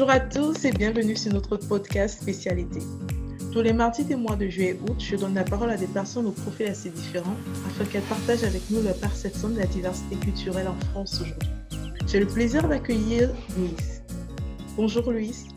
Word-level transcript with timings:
Bonjour 0.00 0.14
à 0.14 0.20
tous 0.20 0.64
et 0.64 0.72
bienvenue 0.72 1.14
sur 1.14 1.30
notre 1.30 1.58
podcast 1.58 2.22
spécialité. 2.22 2.78
Tous 3.52 3.60
les 3.60 3.74
mardis 3.74 4.02
des 4.02 4.14
mois 4.14 4.34
de 4.34 4.48
juillet 4.48 4.70
et 4.70 4.90
août, 4.90 4.98
je 4.98 5.14
donne 5.14 5.34
la 5.34 5.44
parole 5.44 5.68
à 5.68 5.76
des 5.76 5.86
personnes 5.88 6.24
au 6.24 6.30
profil 6.30 6.68
assez 6.68 6.88
différent 6.88 7.36
afin 7.66 7.84
qu'elles 7.84 8.00
partagent 8.04 8.44
avec 8.44 8.62
nous 8.70 8.82
leur 8.82 8.98
perception 8.98 9.50
de 9.50 9.58
la 9.58 9.66
diversité 9.66 10.16
culturelle 10.16 10.68
en 10.68 10.80
France 10.86 11.20
aujourd'hui. 11.20 11.50
J'ai 12.06 12.18
le 12.18 12.26
plaisir 12.26 12.66
d'accueillir 12.66 13.28
Louise. 13.58 14.02
Bonjour 14.74 15.12
Louise. 15.12 15.48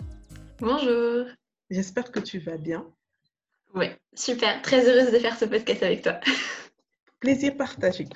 Bonjour. 0.60 1.26
J'espère 1.70 2.12
que 2.12 2.20
tu 2.20 2.40
vas 2.40 2.58
bien. 2.58 2.86
Oui, 3.74 3.86
super. 4.14 4.62
Très 4.62 4.86
heureuse 4.86 5.14
de 5.14 5.20
faire 5.20 5.38
ce 5.38 5.46
podcast 5.46 5.84
avec 5.84 6.02
toi. 6.02 6.20
Plaisir 7.22 7.56
partagé. 7.56 8.10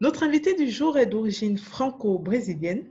Notre 0.00 0.24
invitée 0.24 0.54
du 0.54 0.68
jour 0.68 0.98
est 0.98 1.06
d'origine 1.06 1.58
franco-brésilienne. 1.58 2.88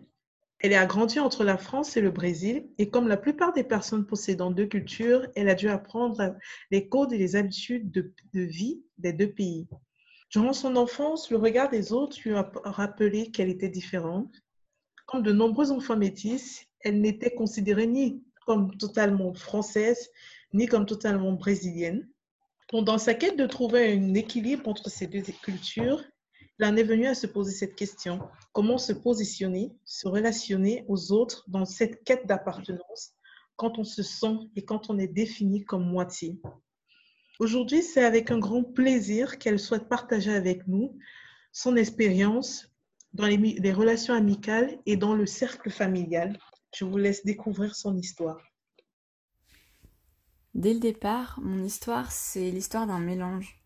Elle 0.59 0.73
a 0.73 0.85
grandi 0.85 1.19
entre 1.19 1.43
la 1.43 1.57
France 1.57 1.97
et 1.97 2.01
le 2.01 2.11
Brésil 2.11 2.67
et 2.77 2.89
comme 2.89 3.07
la 3.07 3.17
plupart 3.17 3.53
des 3.53 3.63
personnes 3.63 4.05
possédant 4.05 4.51
deux 4.51 4.65
cultures, 4.65 5.27
elle 5.35 5.49
a 5.49 5.55
dû 5.55 5.67
apprendre 5.67 6.35
les 6.71 6.87
codes 6.87 7.13
et 7.13 7.17
les 7.17 7.35
habitudes 7.35 7.91
de, 7.91 8.13
vie 8.33 8.81
des 8.97 9.13
deux 9.13 9.31
pays. 9.31 9.67
Durant 10.31 10.53
son 10.53 10.75
enfance, 10.75 11.29
le 11.29 11.37
regard 11.37 11.69
des 11.69 11.91
autres 11.93 12.17
lui 12.23 12.33
a 12.33 12.49
rappelé 12.63 13.31
qu'elle 13.31 13.49
était 13.49 13.69
différente. 13.69 14.33
Comme 15.05 15.23
de 15.23 15.31
nombreux 15.31 15.71
enfants 15.71 15.97
métis, 15.97 16.65
elle 16.79 17.01
n'était 17.01 17.35
considérée 17.35 17.87
ni 17.87 18.23
comme 18.45 18.75
totalement 18.77 19.33
française, 19.33 20.09
ni 20.53 20.67
comme 20.67 20.85
totalement 20.85 21.33
brésilienne. 21.33 22.07
dans 22.71 22.97
sa 22.97 23.13
quête 23.13 23.37
de 23.37 23.45
trouver 23.45 23.93
un 23.93 24.13
équilibre 24.13 24.67
entre 24.67 24.89
ces 24.89 25.07
deux 25.07 25.21
cultures, 25.43 26.03
il 26.59 26.79
est 26.79 26.83
venu 26.83 27.07
à 27.07 27.15
se 27.15 27.27
poser 27.27 27.51
cette 27.51 27.75
question. 27.75 28.19
Comment 28.53 28.77
se 28.77 28.93
positionner, 28.93 29.75
se 29.83 30.07
relationner 30.07 30.85
aux 30.87 31.11
autres 31.11 31.43
dans 31.47 31.65
cette 31.65 32.03
quête 32.03 32.27
d'appartenance 32.27 33.13
quand 33.57 33.77
on 33.77 33.83
se 33.83 34.03
sent 34.03 34.37
et 34.55 34.63
quand 34.63 34.89
on 34.89 34.97
est 34.97 35.07
défini 35.07 35.65
comme 35.65 35.85
moitié? 35.85 36.39
Aujourd'hui, 37.39 37.83
c'est 37.83 38.03
avec 38.03 38.31
un 38.31 38.39
grand 38.39 38.63
plaisir 38.63 39.37
qu'elle 39.37 39.59
souhaite 39.59 39.89
partager 39.89 40.33
avec 40.33 40.67
nous 40.67 40.97
son 41.51 41.75
expérience 41.75 42.69
dans 43.13 43.25
les, 43.25 43.71
relations 43.71 44.13
amicales 44.13 44.77
et 44.85 44.97
dans 44.97 45.13
le 45.13 45.25
cercle 45.25 45.69
familial. 45.69 46.37
Je 46.73 46.85
vous 46.85 46.97
laisse 46.97 47.25
découvrir 47.25 47.75
son 47.75 47.97
histoire. 47.97 48.41
Dès 50.53 50.73
le 50.73 50.79
départ, 50.79 51.39
mon 51.41 51.63
histoire, 51.63 52.11
c'est 52.11 52.51
l'histoire 52.51 52.87
d'un 52.87 52.99
mélange. 52.99 53.64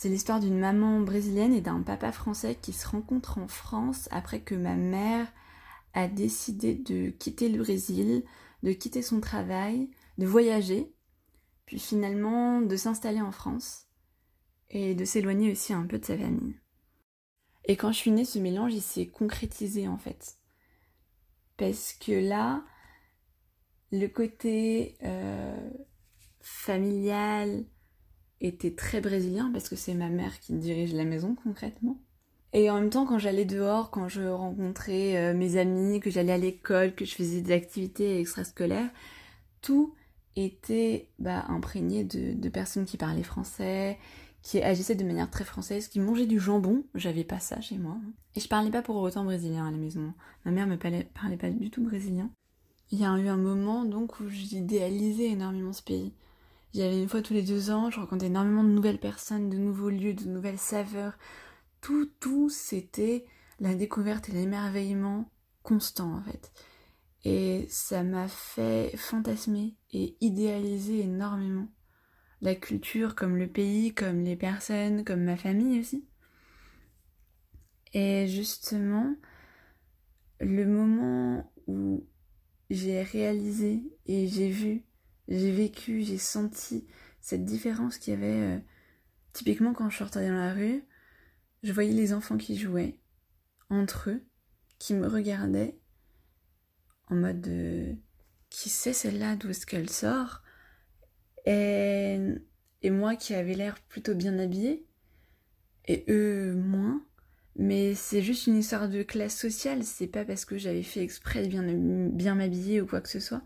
C'est 0.00 0.08
l'histoire 0.08 0.40
d'une 0.40 0.58
maman 0.58 1.00
brésilienne 1.00 1.52
et 1.52 1.60
d'un 1.60 1.82
papa 1.82 2.10
français 2.10 2.54
qui 2.54 2.72
se 2.72 2.88
rencontrent 2.88 3.36
en 3.36 3.48
France 3.48 4.08
après 4.10 4.40
que 4.40 4.54
ma 4.54 4.74
mère 4.74 5.30
a 5.92 6.08
décidé 6.08 6.74
de 6.74 7.10
quitter 7.10 7.50
le 7.50 7.58
Brésil, 7.58 8.24
de 8.62 8.72
quitter 8.72 9.02
son 9.02 9.20
travail, 9.20 9.90
de 10.16 10.24
voyager, 10.24 10.90
puis 11.66 11.78
finalement 11.78 12.62
de 12.62 12.76
s'installer 12.76 13.20
en 13.20 13.30
France 13.30 13.88
et 14.70 14.94
de 14.94 15.04
s'éloigner 15.04 15.52
aussi 15.52 15.74
un 15.74 15.84
peu 15.84 15.98
de 15.98 16.06
sa 16.06 16.16
famille. 16.16 16.58
Et 17.66 17.76
quand 17.76 17.92
je 17.92 17.98
suis 17.98 18.10
née, 18.10 18.24
ce 18.24 18.38
mélange, 18.38 18.74
s'est 18.78 19.08
concrétisé 19.08 19.86
en 19.86 19.98
fait. 19.98 20.38
Parce 21.58 21.92
que 21.92 22.26
là, 22.26 22.64
le 23.92 24.06
côté 24.06 24.96
euh, 25.02 25.70
familial, 26.40 27.66
était 28.40 28.74
très 28.74 29.00
brésilien 29.00 29.50
parce 29.52 29.68
que 29.68 29.76
c'est 29.76 29.94
ma 29.94 30.08
mère 30.08 30.40
qui 30.40 30.54
dirige 30.54 30.94
la 30.94 31.04
maison 31.04 31.34
concrètement. 31.34 31.98
Et 32.52 32.68
en 32.68 32.80
même 32.80 32.90
temps, 32.90 33.06
quand 33.06 33.18
j'allais 33.18 33.44
dehors, 33.44 33.90
quand 33.90 34.08
je 34.08 34.22
rencontrais 34.22 35.16
euh, 35.16 35.34
mes 35.34 35.56
amis, 35.56 36.00
que 36.00 36.10
j'allais 36.10 36.32
à 36.32 36.38
l'école, 36.38 36.94
que 36.94 37.04
je 37.04 37.14
faisais 37.14 37.42
des 37.42 37.52
activités 37.52 38.18
extrascolaires, 38.18 38.90
tout 39.62 39.94
était 40.34 41.08
bah, 41.18 41.44
imprégné 41.48 42.04
de, 42.04 42.48
personnes 42.48 42.86
qui 42.86 42.96
parlaient 42.96 43.22
français, 43.22 43.98
qui 44.42 44.60
agissaient 44.60 44.96
de 44.96 45.04
manière 45.04 45.30
très 45.30 45.44
française, 45.44 45.86
qui 45.86 46.00
mangeaient 46.00 46.26
du 46.26 46.40
jambon. 46.40 46.84
J'avais 46.94 47.24
pas 47.24 47.38
ça 47.38 47.60
chez 47.60 47.78
moi. 47.78 47.96
Et 48.34 48.40
je 48.40 48.48
parlais 48.48 48.70
pas 48.70 48.82
pour 48.82 48.96
autant 48.96 49.24
brésilien 49.24 49.66
à 49.66 49.70
la 49.70 49.76
maison. 49.76 50.12
Ma 50.44 50.50
mère 50.50 50.66
me 50.66 50.76
parlait, 50.76 51.08
parlait 51.20 51.36
pas 51.36 51.50
du 51.50 51.70
tout 51.70 51.84
brésilien. 51.84 52.30
Il 52.90 52.98
y 52.98 53.04
a 53.04 53.16
eu 53.16 53.28
un 53.28 53.36
moment 53.36 53.84
donc 53.84 54.18
où 54.18 54.28
j'idéalisais 54.28 55.28
énormément 55.28 55.72
ce 55.72 55.82
pays. 55.82 56.12
J'y 56.72 56.82
allais 56.82 57.02
une 57.02 57.08
fois 57.08 57.22
tous 57.22 57.34
les 57.34 57.42
deux 57.42 57.70
ans, 57.70 57.90
je 57.90 57.98
rencontrais 57.98 58.28
énormément 58.28 58.62
de 58.62 58.68
nouvelles 58.68 59.00
personnes, 59.00 59.50
de 59.50 59.56
nouveaux 59.56 59.90
lieux, 59.90 60.14
de 60.14 60.28
nouvelles 60.28 60.58
saveurs. 60.58 61.18
Tout, 61.80 62.08
tout, 62.20 62.48
c'était 62.48 63.24
la 63.58 63.74
découverte 63.74 64.28
et 64.28 64.32
l'émerveillement 64.32 65.28
constant 65.62 66.14
en 66.14 66.22
fait. 66.22 66.52
Et 67.24 67.66
ça 67.68 68.04
m'a 68.04 68.28
fait 68.28 68.96
fantasmer 68.96 69.74
et 69.92 70.16
idéaliser 70.20 71.00
énormément 71.00 71.68
la 72.40 72.54
culture, 72.54 73.14
comme 73.14 73.36
le 73.36 73.48
pays, 73.48 73.92
comme 73.92 74.20
les 74.20 74.36
personnes, 74.36 75.04
comme 75.04 75.24
ma 75.24 75.36
famille 75.36 75.80
aussi. 75.80 76.06
Et 77.92 78.28
justement, 78.28 79.16
le 80.38 80.64
moment 80.64 81.52
où 81.66 82.06
j'ai 82.70 83.02
réalisé 83.02 83.82
et 84.06 84.28
j'ai 84.28 84.48
vu 84.48 84.84
j'ai 85.30 85.52
vécu, 85.52 86.02
j'ai 86.02 86.18
senti 86.18 86.86
cette 87.20 87.44
différence 87.44 87.98
qu'il 87.98 88.14
y 88.14 88.16
avait. 88.16 88.56
Euh, 88.56 88.58
typiquement, 89.32 89.72
quand 89.72 89.88
je 89.88 89.96
sortais 89.98 90.28
dans 90.28 90.34
la 90.34 90.52
rue, 90.52 90.84
je 91.62 91.72
voyais 91.72 91.92
les 91.92 92.12
enfants 92.12 92.36
qui 92.36 92.58
jouaient 92.58 92.98
entre 93.70 94.10
eux, 94.10 94.22
qui 94.78 94.94
me 94.94 95.06
regardaient 95.06 95.78
en 97.08 97.16
mode 97.16 97.40
de, 97.40 97.94
qui 98.50 98.68
sait 98.68 98.92
celle-là 98.92 99.36
d'où 99.36 99.50
est-ce 99.50 99.66
qu'elle 99.66 99.88
sort? 99.88 100.42
Et, 101.46 102.18
moi 102.84 103.14
qui 103.16 103.34
avais 103.34 103.54
l'air 103.54 103.78
plutôt 103.88 104.14
bien 104.14 104.38
habillée 104.38 104.86
et 105.86 106.04
eux 106.08 106.54
moins 106.54 107.04
mais 107.56 107.94
c'est 107.94 108.22
juste 108.22 108.46
une 108.46 108.56
histoire 108.56 108.88
de 108.88 109.02
classe 109.02 109.36
sociale 109.36 109.84
c'est 109.84 110.06
pas 110.06 110.24
parce 110.24 110.44
que 110.44 110.58
j'avais 110.58 110.82
fait 110.82 111.02
exprès 111.02 111.46
de 111.46 112.10
bien 112.10 112.34
m'habiller 112.34 112.80
ou 112.80 112.86
quoi 112.86 113.00
que 113.00 113.08
ce 113.08 113.20
soit 113.20 113.42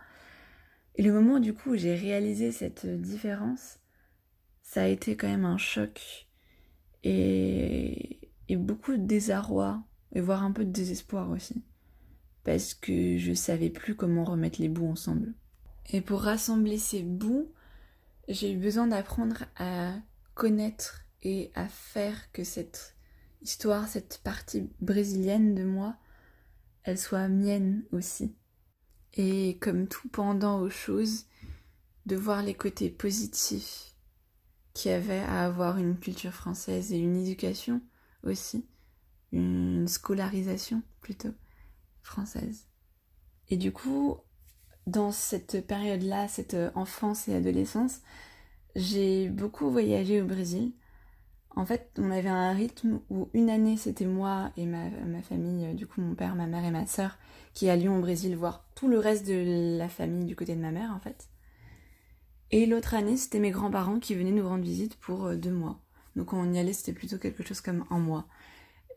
et 0.97 1.03
le 1.03 1.13
moment 1.13 1.41
du 1.41 1.55
coup 1.55 1.73
où 1.73 1.77
j'ai 1.77 1.95
réalisé 1.95 2.53
cette 2.53 2.87
différence, 2.87 3.81
ça 4.63 4.83
a 4.83 4.87
été 4.87 5.17
quand 5.17 5.29
même 5.29 5.45
un 5.45 5.59
choc 5.59 6.29
et, 7.03 8.31
et 8.49 8.57
beaucoup 8.57 8.93
de 8.97 9.05
désarroi 9.05 9.83
et 10.13 10.21
voire 10.21 10.45
un 10.45 10.53
peu 10.53 10.65
de 10.65 10.71
désespoir 10.71 11.31
aussi. 11.31 11.65
Parce 12.45 12.75
que 12.75 13.19
je 13.19 13.33
savais 13.33 13.71
plus 13.71 13.97
comment 13.97 14.25
remettre 14.25 14.61
les 14.61 14.69
bouts 14.69 14.87
ensemble. 14.87 15.35
Et 15.91 16.01
pour 16.01 16.23
rassembler 16.23 16.79
ces 16.79 17.03
bouts, 17.03 17.51
j'ai 18.29 18.53
eu 18.53 18.57
besoin 18.57 18.87
d'apprendre 18.87 19.45
à 19.57 19.95
connaître 20.35 21.05
et 21.23 21.51
à 21.55 21.67
faire 21.69 22.31
que 22.33 22.45
cette 22.45 22.97
histoire, 23.43 23.89
cette 23.89 24.21
partie 24.23 24.71
brésilienne 24.81 25.55
de 25.55 25.65
moi, 25.65 25.97
elle 26.85 26.99
soit 26.99 27.29
mienne 27.29 27.85
aussi 27.93 28.35
et 29.15 29.57
comme 29.61 29.87
tout 29.87 30.09
pendant 30.09 30.61
aux 30.61 30.71
choses, 30.71 31.27
de 32.07 32.17
voir 32.17 32.43
les 32.43 32.55
côtés 32.55 32.91
positifs 32.91 33.95
qu'il 34.75 34.91
y 34.91 34.95
avait 34.95 35.21
à 35.21 35.45
avoir 35.45 35.79
une 35.79 35.99
culture 35.99 36.33
française 36.33 36.93
et 36.93 36.99
une 36.99 37.17
éducation 37.17 37.81
aussi, 38.25 38.67
une 39.33 39.87
scolarisation 39.89 40.83
plutôt 41.01 41.33
française. 42.03 42.67
Et 43.49 43.57
du 43.57 43.73
coup, 43.73 44.17
dans 44.87 45.13
cette 45.13 45.67
période-là, 45.67 46.29
cette 46.29 46.57
enfance 46.75 47.29
et 47.29 47.35
adolescence, 47.35 48.01
j'ai 48.75 49.29
beaucoup 49.29 49.71
voyagé 49.71 50.21
au 50.21 50.27
Brésil 50.27 50.73
en 51.57 51.67
fait, 51.67 51.91
on 51.99 52.11
avait 52.11 52.29
un 52.29 52.53
rythme 52.53 53.01
où 53.11 53.29
une 53.33 53.49
année 53.49 53.77
c'était 53.77 54.07
moi 54.07 54.51
et 54.57 54.67
ma, 54.67 54.91
famille, 55.23 55.67
euh, 55.67 55.75
du 55.75 55.87
coup 55.87 56.01
mon 56.01 56.15
père, 56.15 56.35
ma 56.35 56.47
mère 56.47 56.65
et 56.65 56.71
ma 56.71 56.87
sœur, 56.87 57.19
qui 57.53 57.69
allions 57.71 57.99
au 57.99 58.01
Brésil 58.01 58.37
voir 58.37 58.67
tout 58.75 58.89
le 58.89 58.99
reste 58.99 59.27
de 59.27 59.79
la 59.79 59.89
famille 59.89 60.25
du 60.25 60.35
côté 60.35 60.57
de 60.57 60.61
ma 60.61 60.73
mère 60.73 60.93
en 60.93 60.99
fait. 60.99 61.29
Et 62.51 62.67
l'autre 62.67 62.95
année 62.95 63.17
c'était 63.17 63.39
mes 63.39 63.53
grands-parents 63.53 64.01
qui 64.01 64.15
venaient 64.15 64.33
nous 64.33 64.49
rendre 64.49 64.65
visite 64.65 64.97
pour 64.97 65.27
euh, 65.27 65.37
deux 65.37 65.53
mois. 65.53 65.81
Donc 66.17 66.29
quand 66.29 66.41
on 66.41 66.53
y 66.53 66.59
allait 66.59 66.73
c'était 66.73 66.93
plutôt 66.93 67.19
quelque 67.19 67.45
chose 67.45 67.61
comme 67.61 67.85
un 67.91 67.99
mois. 67.99 68.27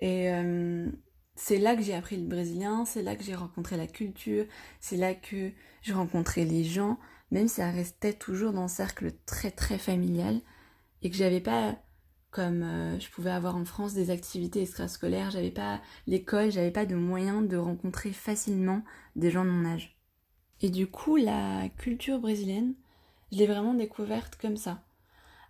Et 0.01 0.31
euh, 0.31 0.89
c'est 1.35 1.59
là 1.59 1.75
que 1.75 1.83
j'ai 1.83 1.93
appris 1.93 2.17
le 2.17 2.27
brésilien, 2.27 2.85
c'est 2.85 3.03
là 3.03 3.15
que 3.15 3.23
j'ai 3.23 3.35
rencontré 3.35 3.77
la 3.77 3.87
culture, 3.87 4.45
c'est 4.79 4.97
là 4.97 5.13
que 5.13 5.51
j'ai 5.83 5.93
rencontré 5.93 6.43
les 6.45 6.63
gens, 6.63 6.97
même 7.29 7.47
si 7.47 7.55
ça 7.55 7.69
restait 7.69 8.13
toujours 8.13 8.51
dans 8.51 8.63
un 8.63 8.67
cercle 8.67 9.11
très 9.25 9.51
très 9.51 9.77
familial 9.77 10.41
et 11.03 11.11
que 11.11 11.15
j'avais 11.15 11.41
pas 11.41 11.77
comme 12.31 12.63
euh, 12.63 12.99
je 12.99 13.09
pouvais 13.09 13.31
avoir 13.31 13.55
en 13.55 13.65
France 13.65 13.93
des 13.93 14.09
activités 14.09 14.61
extrascolaires, 14.61 15.31
j'avais 15.31 15.51
pas 15.51 15.81
l'école, 16.07 16.51
j'avais 16.51 16.71
pas 16.71 16.85
de 16.85 16.95
moyens 16.95 17.47
de 17.47 17.57
rencontrer 17.57 18.11
facilement 18.11 18.83
des 19.15 19.31
gens 19.31 19.45
de 19.45 19.49
mon 19.49 19.65
âge. 19.65 19.97
Et 20.61 20.69
du 20.69 20.87
coup, 20.87 21.15
la 21.15 21.69
culture 21.77 22.19
brésilienne, 22.19 22.73
je 23.31 23.37
l'ai 23.37 23.47
vraiment 23.47 23.73
découverte 23.73 24.37
comme 24.41 24.57
ça. 24.57 24.83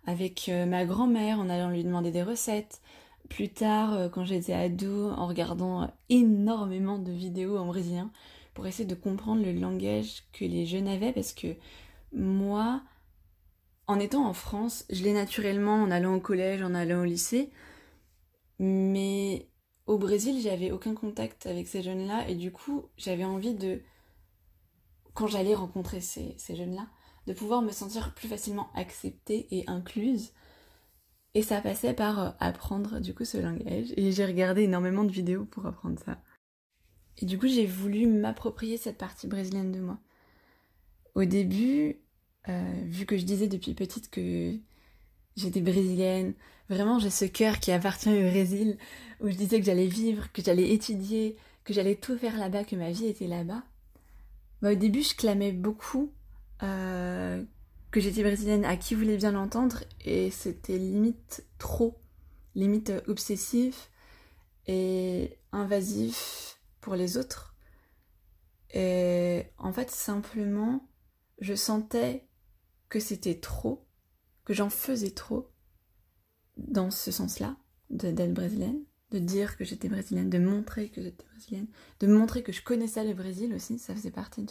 Avec 0.06 0.48
euh, 0.48 0.66
ma 0.66 0.84
grand-mère 0.84 1.40
en 1.40 1.50
allant 1.50 1.70
lui 1.70 1.84
demander 1.84 2.10
des 2.10 2.22
recettes, 2.22 2.80
plus 3.28 3.50
tard 3.50 3.94
euh, 3.94 4.08
quand 4.08 4.24
j'étais 4.24 4.54
ado 4.54 5.10
en 5.10 5.26
regardant 5.26 5.90
énormément 6.08 6.98
de 6.98 7.12
vidéos 7.12 7.58
en 7.58 7.66
brésilien 7.66 8.10
pour 8.54 8.66
essayer 8.66 8.88
de 8.88 8.94
comprendre 8.94 9.44
le 9.44 9.52
langage 9.52 10.24
que 10.32 10.44
les 10.44 10.66
jeunes 10.66 10.88
avaient 10.88 11.12
parce 11.12 11.32
que 11.32 11.48
moi, 12.12 12.82
en 13.88 13.98
étant 13.98 14.26
en 14.26 14.34
France, 14.34 14.84
je 14.90 15.02
l'ai 15.02 15.14
naturellement 15.14 15.82
en 15.82 15.90
allant 15.90 16.14
au 16.14 16.20
collège, 16.20 16.62
en 16.62 16.74
allant 16.74 17.00
au 17.00 17.04
lycée, 17.04 17.50
mais 18.58 19.48
au 19.86 19.96
Brésil, 19.96 20.40
j'avais 20.42 20.70
aucun 20.70 20.94
contact 20.94 21.46
avec 21.46 21.66
ces 21.66 21.82
jeunes-là 21.82 22.28
et 22.28 22.34
du 22.34 22.52
coup, 22.52 22.84
j'avais 22.98 23.24
envie 23.24 23.54
de, 23.54 23.80
quand 25.14 25.26
j'allais 25.26 25.54
rencontrer 25.54 26.02
ces, 26.02 26.34
ces 26.36 26.54
jeunes-là, 26.54 26.86
de 27.26 27.32
pouvoir 27.32 27.62
me 27.62 27.70
sentir 27.70 28.14
plus 28.14 28.28
facilement 28.28 28.70
acceptée 28.74 29.48
et 29.50 29.64
incluse. 29.68 30.32
Et 31.34 31.42
ça 31.42 31.60
passait 31.60 31.94
par 31.94 32.20
euh, 32.20 32.30
apprendre 32.40 33.00
du 33.00 33.14
coup 33.14 33.24
ce 33.24 33.38
langage. 33.38 33.92
Et 33.96 34.12
j'ai 34.12 34.24
regardé 34.24 34.62
énormément 34.62 35.04
de 35.04 35.12
vidéos 35.12 35.44
pour 35.44 35.66
apprendre 35.66 35.98
ça. 36.04 36.18
Et 37.18 37.26
du 37.26 37.38
coup, 37.38 37.48
j'ai 37.48 37.66
voulu 37.66 38.06
m'approprier 38.06 38.76
cette 38.76 38.98
partie 38.98 39.26
brésilienne 39.26 39.72
de 39.72 39.80
moi. 39.80 39.98
Au 41.14 41.24
début, 41.24 42.00
euh, 42.48 42.82
vu 42.84 43.06
que 43.06 43.16
je 43.16 43.24
disais 43.24 43.48
depuis 43.48 43.74
petite 43.74 44.10
que 44.10 44.54
j'étais 45.36 45.60
brésilienne, 45.60 46.34
vraiment 46.68 46.98
j'ai 46.98 47.10
ce 47.10 47.24
cœur 47.24 47.60
qui 47.60 47.72
appartient 47.72 48.08
au 48.08 48.30
Brésil, 48.30 48.78
où 49.20 49.28
je 49.28 49.36
disais 49.36 49.60
que 49.60 49.66
j'allais 49.66 49.86
vivre, 49.86 50.32
que 50.32 50.42
j'allais 50.42 50.70
étudier, 50.70 51.36
que 51.64 51.72
j'allais 51.72 51.96
tout 51.96 52.16
faire 52.16 52.38
là-bas, 52.38 52.64
que 52.64 52.76
ma 52.76 52.90
vie 52.90 53.06
était 53.06 53.26
là-bas. 53.26 53.62
Bah, 54.62 54.72
au 54.72 54.74
début, 54.74 55.02
je 55.02 55.14
clamais 55.14 55.52
beaucoup 55.52 56.12
euh, 56.62 57.42
que 57.90 58.00
j'étais 58.00 58.22
brésilienne 58.22 58.64
à 58.64 58.76
qui 58.76 58.94
voulait 58.94 59.16
bien 59.16 59.32
l'entendre 59.32 59.84
et 60.04 60.30
c'était 60.30 60.78
limite 60.78 61.44
trop, 61.58 61.98
limite 62.54 62.92
obsessif 63.06 63.90
et 64.66 65.38
invasif 65.52 66.58
pour 66.80 66.94
les 66.94 67.16
autres. 67.16 67.54
Et 68.74 69.44
en 69.58 69.72
fait, 69.72 69.90
simplement, 69.90 70.86
je 71.40 71.54
sentais 71.54 72.27
que 72.88 73.00
c'était 73.00 73.38
trop, 73.38 73.86
que 74.44 74.54
j'en 74.54 74.70
faisais 74.70 75.10
trop 75.10 75.50
dans 76.56 76.90
ce 76.90 77.10
sens-là, 77.10 77.56
d'être 77.90 78.34
brésilienne, 78.34 78.82
de 79.10 79.18
dire 79.18 79.56
que 79.56 79.64
j'étais 79.64 79.88
brésilienne, 79.88 80.30
de 80.30 80.38
montrer 80.38 80.88
que 80.88 81.02
j'étais 81.02 81.24
brésilienne, 81.32 81.68
de 82.00 82.06
montrer 82.06 82.42
que 82.42 82.52
je 82.52 82.62
connaissais 82.62 83.04
le 83.04 83.14
Brésil 83.14 83.54
aussi, 83.54 83.78
ça 83.78 83.94
faisait 83.94 84.10
partie 84.10 84.44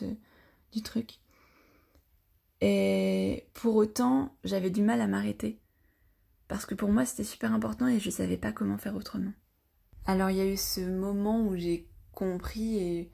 du 0.72 0.81
truc. 0.81 1.19
Et 2.62 3.48
pour 3.54 3.75
autant, 3.75 4.36
j'avais 4.44 4.72
du 4.72 4.81
mal 4.81 5.01
à 5.01 5.07
m'arrêter. 5.07 5.60
Parce 6.48 6.66
que 6.66 6.75
pour 6.75 6.90
moi, 6.90 7.06
c'était 7.06 7.24
super 7.24 7.54
important 7.54 7.88
et 7.88 8.00
je 8.00 8.10
savais 8.10 8.38
pas 8.38 8.51
comment 8.51 8.78
faire 8.78 8.95
autrement. 8.95 9.33
Alors 10.06 10.30
il 10.30 10.38
y 10.38 10.42
a 10.42 10.45
eu 10.48 10.57
ce 10.57 10.80
moment 10.80 11.45
où 11.45 11.56
j'ai 11.57 11.90
compris 12.13 12.78
et 12.78 13.12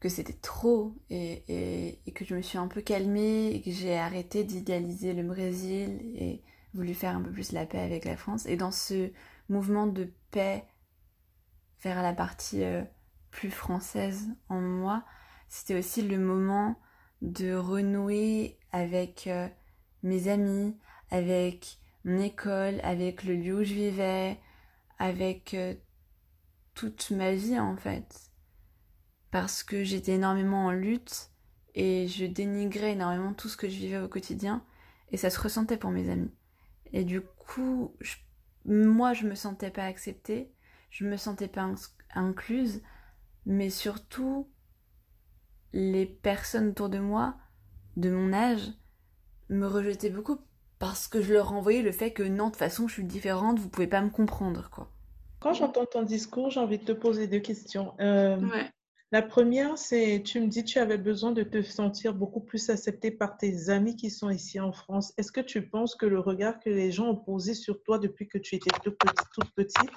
que 0.00 0.08
c'était 0.08 0.32
trop 0.32 0.94
et, 1.10 1.98
que 2.14 2.24
je 2.24 2.34
me 2.34 2.42
suis 2.42 2.58
un 2.58 2.68
peu 2.68 2.80
calmée 2.80 3.48
et 3.48 3.60
que 3.60 3.70
j'ai 3.70 3.96
arrêté 3.96 4.44
d'idéaliser 4.44 5.12
le 5.12 5.22
Brésil 5.22 6.00
et 6.16 6.42
voulu 6.74 6.94
faire 6.94 7.16
un 7.16 7.22
peu 7.22 7.30
plus 7.30 7.52
la 7.52 7.66
paix 7.66 7.80
avec 7.80 8.04
la 8.04 8.16
France. 8.16 8.46
Et 8.46 8.56
dans 8.56 8.70
ce 8.70 9.10
mouvement 9.48 9.86
de 9.86 10.12
paix 10.30 10.64
vers 11.82 12.02
la 12.02 12.12
partie 12.12 12.62
euh, 12.62 12.82
plus 13.30 13.50
française 13.50 14.28
en 14.48 14.60
moi, 14.60 15.04
c'était 15.48 15.78
aussi 15.78 16.02
le 16.02 16.18
moment 16.18 16.76
de 17.22 17.54
renouer 17.54 18.58
avec 18.70 19.26
euh, 19.26 19.48
mes 20.02 20.28
amis, 20.28 20.76
avec 21.10 21.78
mon 22.04 22.20
école, 22.20 22.80
avec 22.82 23.24
le 23.24 23.34
lieu 23.34 23.60
où 23.60 23.64
je 23.64 23.74
vivais, 23.74 24.38
avec 24.98 25.54
euh, 25.54 25.74
toute 26.74 27.10
ma 27.10 27.32
vie 27.32 27.58
en 27.58 27.76
fait. 27.76 28.27
Parce 29.30 29.62
que 29.62 29.84
j'étais 29.84 30.12
énormément 30.12 30.66
en 30.66 30.72
lutte 30.72 31.30
et 31.74 32.08
je 32.08 32.24
dénigrais 32.24 32.92
énormément 32.92 33.34
tout 33.34 33.48
ce 33.48 33.56
que 33.56 33.68
je 33.68 33.76
vivais 33.76 33.98
au 33.98 34.08
quotidien 34.08 34.64
et 35.12 35.16
ça 35.16 35.30
se 35.30 35.40
ressentait 35.40 35.76
pour 35.76 35.90
mes 35.90 36.10
amis. 36.10 36.30
Et 36.92 37.04
du 37.04 37.20
coup, 37.20 37.94
moi 38.64 39.12
je 39.12 39.26
me 39.26 39.34
sentais 39.34 39.70
pas 39.70 39.84
acceptée, 39.84 40.50
je 40.90 41.04
me 41.04 41.16
sentais 41.16 41.48
pas 41.48 41.70
incluse, 42.14 42.82
mais 43.46 43.70
surtout 43.70 44.48
les 45.72 46.06
personnes 46.06 46.68
autour 46.70 46.88
de 46.88 46.98
moi, 46.98 47.36
de 47.96 48.10
mon 48.10 48.32
âge, 48.32 48.72
me 49.50 49.66
rejetaient 49.66 50.10
beaucoup 50.10 50.38
parce 50.78 51.08
que 51.08 51.20
je 51.20 51.32
leur 51.32 51.48
renvoyais 51.50 51.82
le 51.82 51.92
fait 51.92 52.12
que 52.12 52.22
non, 52.22 52.46
de 52.46 52.50
toute 52.50 52.58
façon, 52.58 52.86
je 52.86 52.94
suis 52.94 53.04
différente, 53.04 53.58
vous 53.58 53.68
pouvez 53.68 53.86
pas 53.88 54.00
me 54.00 54.10
comprendre, 54.10 54.70
quoi. 54.70 54.90
Quand 55.40 55.52
j'entends 55.52 55.86
ton 55.86 56.02
discours, 56.02 56.50
j'ai 56.50 56.60
envie 56.60 56.78
de 56.78 56.84
te 56.84 56.92
poser 56.92 57.26
deux 57.26 57.40
questions. 57.40 57.94
Euh, 58.00 58.36
Ouais. 58.40 58.70
La 59.10 59.22
première, 59.22 59.78
c'est, 59.78 60.22
tu 60.22 60.38
me 60.38 60.48
dis, 60.48 60.64
tu 60.64 60.78
avais 60.78 60.98
besoin 60.98 61.32
de 61.32 61.42
te 61.42 61.62
sentir 61.62 62.12
beaucoup 62.12 62.40
plus 62.40 62.68
accepté 62.68 63.10
par 63.10 63.38
tes 63.38 63.70
amis 63.70 63.96
qui 63.96 64.10
sont 64.10 64.28
ici 64.28 64.60
en 64.60 64.70
France. 64.70 65.14
Est-ce 65.16 65.32
que 65.32 65.40
tu 65.40 65.66
penses 65.66 65.94
que 65.94 66.04
le 66.04 66.20
regard 66.20 66.60
que 66.60 66.68
les 66.68 66.92
gens 66.92 67.06
ont 67.06 67.16
posé 67.16 67.54
sur 67.54 67.82
toi 67.82 67.98
depuis 67.98 68.28
que 68.28 68.36
tu 68.36 68.56
étais 68.56 68.70
toute 68.84 68.98
petite, 68.98 69.26
toute 69.32 69.50
petite 69.54 69.90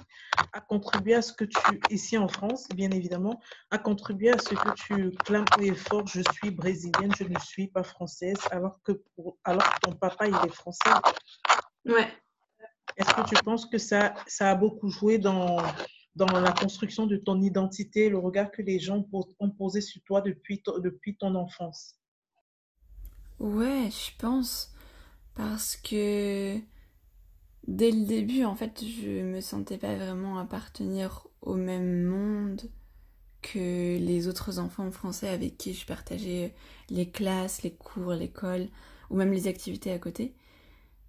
a 0.54 0.62
contribué 0.62 1.14
à 1.14 1.20
ce 1.20 1.34
que 1.34 1.44
tu, 1.44 1.58
ici 1.90 2.16
en 2.16 2.26
France, 2.26 2.66
bien 2.74 2.90
évidemment, 2.90 3.38
a 3.70 3.76
contribué 3.76 4.30
à 4.30 4.38
ce 4.38 4.54
que 4.54 4.74
tu 4.76 5.10
clames 5.26 5.44
haut 5.58 5.74
fort, 5.74 6.06
je 6.06 6.22
suis 6.22 6.50
brésilienne, 6.50 7.12
je 7.14 7.24
ne 7.24 7.38
suis 7.38 7.68
pas 7.68 7.82
française, 7.82 8.38
alors 8.50 8.80
que, 8.82 8.92
pour- 9.14 9.36
alors 9.44 9.74
que 9.74 9.80
ton 9.80 9.92
papa, 9.92 10.26
il 10.26 10.34
est 10.34 10.54
français? 10.54 10.90
Ouais. 11.84 12.08
Est-ce 12.96 13.14
que 13.14 13.28
tu 13.28 13.42
penses 13.44 13.66
que 13.66 13.76
ça, 13.78 14.14
ça 14.26 14.50
a 14.50 14.54
beaucoup 14.54 14.88
joué 14.88 15.18
dans, 15.18 15.58
dans 16.14 16.26
la 16.26 16.52
construction 16.52 17.06
de 17.06 17.16
ton 17.16 17.40
identité, 17.40 18.08
le 18.08 18.18
regard 18.18 18.50
que 18.50 18.62
les 18.62 18.78
gens 18.78 19.06
ont 19.40 19.50
posé 19.50 19.80
sur 19.80 20.02
toi 20.02 20.20
depuis, 20.20 20.62
depuis 20.82 21.16
ton 21.16 21.34
enfance? 21.34 21.96
Ouais, 23.40 23.88
je 23.90 24.16
pense. 24.18 24.72
Parce 25.34 25.76
que 25.76 26.58
dès 27.66 27.90
le 27.90 28.04
début, 28.04 28.44
en 28.44 28.54
fait, 28.54 28.84
je 28.84 29.22
me 29.22 29.40
sentais 29.40 29.78
pas 29.78 29.96
vraiment 29.96 30.38
appartenir 30.38 31.26
au 31.40 31.54
même 31.54 32.04
monde 32.04 32.60
que 33.40 33.98
les 33.98 34.28
autres 34.28 34.58
enfants 34.58 34.90
français 34.92 35.28
avec 35.28 35.58
qui 35.58 35.74
je 35.74 35.84
partageais 35.86 36.54
les 36.90 37.10
classes, 37.10 37.62
les 37.62 37.72
cours, 37.72 38.12
l'école, 38.12 38.68
ou 39.10 39.16
même 39.16 39.32
les 39.32 39.48
activités 39.48 39.90
à 39.92 39.98
côté. 39.98 40.34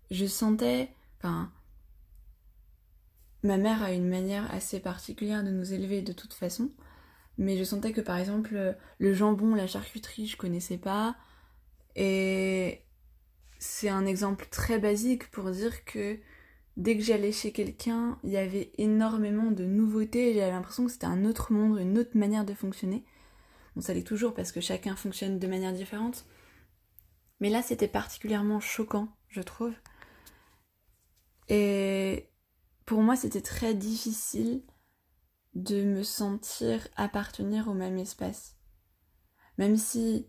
Je 0.10 0.26
sentais, 0.26 0.90
enfin, 1.18 1.52
ma 3.44 3.58
mère 3.58 3.84
a 3.84 3.92
une 3.92 4.08
manière 4.08 4.52
assez 4.54 4.80
particulière 4.80 5.44
de 5.44 5.52
nous 5.52 5.74
élever 5.74 6.02
de 6.02 6.14
toute 6.14 6.34
façon, 6.34 6.72
mais 7.38 7.58
je 7.58 7.64
sentais 7.64 7.92
que 7.92 8.02
par 8.02 8.18
exemple, 8.18 8.76
le 8.98 9.14
jambon, 9.14 9.56
la 9.56 9.68
charcuterie, 9.68 10.28
je 10.28 10.38
connaissais 10.38 10.78
pas, 10.78 11.16
et 11.96 12.82
c'est 13.60 13.90
un 13.90 14.06
exemple 14.06 14.48
très 14.50 14.80
basique 14.80 15.30
pour 15.32 15.52
dire 15.52 15.86
que 15.86 16.20
dès 16.78 16.98
que 16.98 17.04
j'allais 17.04 17.32
chez 17.32 17.52
quelqu'un, 17.52 18.20
il 18.24 18.32
y 18.32 18.38
avait 18.38 18.72
énormément 18.78 19.52
de 19.52 19.66
nouveautés, 19.66 20.34
j'avais 20.34 20.52
l'impression 20.52 20.86
que 20.86 20.92
c'était 20.92 21.06
un 21.06 21.26
autre 21.26 21.54
monde, 21.54 21.80
une 21.80 21.98
autre 21.98 22.18
manière 22.18 22.46
de 22.46 22.54
fonctionner. 22.54 23.06
Bon, 23.76 23.82
ça 23.82 23.94
l'est 23.94 24.04
toujours 24.04 24.34
parce 24.34 24.52
que 24.52 24.62
chacun 24.62 24.96
fonctionne 24.96 25.40
de 25.40 25.48
manière 25.48 25.74
différente. 25.74 26.26
Mais 27.40 27.50
là, 27.50 27.62
c'était 27.62 27.88
particulièrement 27.88 28.60
choquant, 28.60 29.10
je 29.30 29.42
trouve. 29.42 29.74
Et 31.50 32.30
pour 32.86 33.02
moi, 33.02 33.16
c'était 33.16 33.42
très 33.42 33.74
difficile 33.74 34.64
de 35.56 35.84
me 35.84 36.04
sentir 36.04 36.88
appartenir 36.96 37.68
au 37.68 37.74
même 37.74 37.98
espace. 37.98 38.58
Même 39.58 39.78
si, 39.78 40.28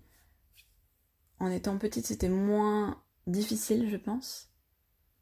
en 1.39 1.51
étant 1.51 1.79
petite, 1.79 2.07
c'était 2.07 2.29
moins 2.29 3.03
difficile, 3.27 3.89
je 3.91 3.97
pense. 3.97 4.51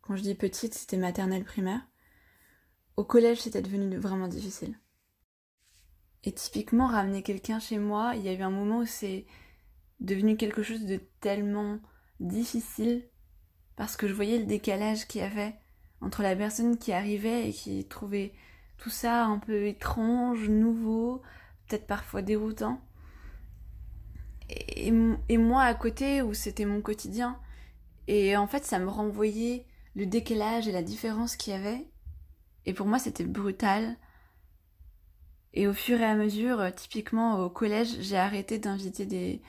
Quand 0.01 0.17
je 0.17 0.23
dis 0.23 0.35
petite, 0.35 0.75
c'était 0.75 0.97
maternelle 0.97 1.45
primaire. 1.45 1.87
Au 2.97 3.05
collège, 3.05 3.41
c'était 3.41 3.63
devenu 3.63 3.97
vraiment 3.97 4.29
difficile. 4.29 4.79
Et 6.25 6.33
typiquement, 6.33 6.89
ramener 6.89 7.23
quelqu'un 7.23 7.59
chez 7.59 7.79
moi, 7.79 8.15
il 8.17 8.23
y 8.23 8.29
a 8.29 8.33
eu 8.33 8.43
un 8.43 8.51
moment 8.51 8.79
où 8.79 8.87
c'est 8.87 9.27
devenu 10.01 10.37
quelque 10.37 10.63
chose 10.63 10.85
de 10.85 11.01
tellement 11.21 11.81
difficile 12.21 13.09
parce 13.77 13.97
que 13.97 14.07
je 14.07 14.13
voyais 14.13 14.39
le 14.39 14.47
décalage 14.47 15.07
qu'il 15.07 15.21
y 15.21 15.25
avait 15.25 15.55
entre 16.03 16.23
la 16.23 16.37
personne 16.37 16.77
qui 16.77 16.93
arrivait 16.93 17.49
et 17.49 17.53
qui 17.53 17.85
trouvait 17.85 18.33
tout 18.77 18.91
ça 18.91 19.25
un 19.25 19.39
peu 19.39 19.67
étrange, 19.67 20.49
nouveau, 20.49 21.23
peut-être 21.69 21.87
parfois 21.87 22.23
déroutant. 22.23 22.81
Et, 24.49 24.91
moi 25.39 25.63
à 25.63 25.75
côté 25.75 26.21
où 26.21 26.35
c'était 26.35 26.65
mon 26.65 26.83
quotidien. 26.83 27.39
Et 28.09 28.37
en 28.37 28.47
fait, 28.47 28.65
ça 28.65 28.79
me 28.79 28.89
renvoyait 28.89 29.67
le 29.95 30.07
décalage 30.07 30.69
et 30.69 30.73
la 30.73 30.83
différence 30.83 31.37
qu'il 31.37 31.53
y 31.53 31.57
avait. 31.57 31.87
Et 32.67 32.75
pour 32.75 32.87
moi, 32.87 32.99
c'était 32.99 33.25
brutal. 33.25 33.97
Et 35.55 35.67
au 35.67 35.73
fur 35.73 36.01
et 36.01 36.05
à 36.05 36.17
mesure, 36.17 36.75
typiquement 36.75 37.41
au 37.41 37.51
collège, 37.51 38.01
j'ai 38.01 38.17
arrêté 38.17 38.59
d'inviter 38.59 39.07
des, 39.07 39.43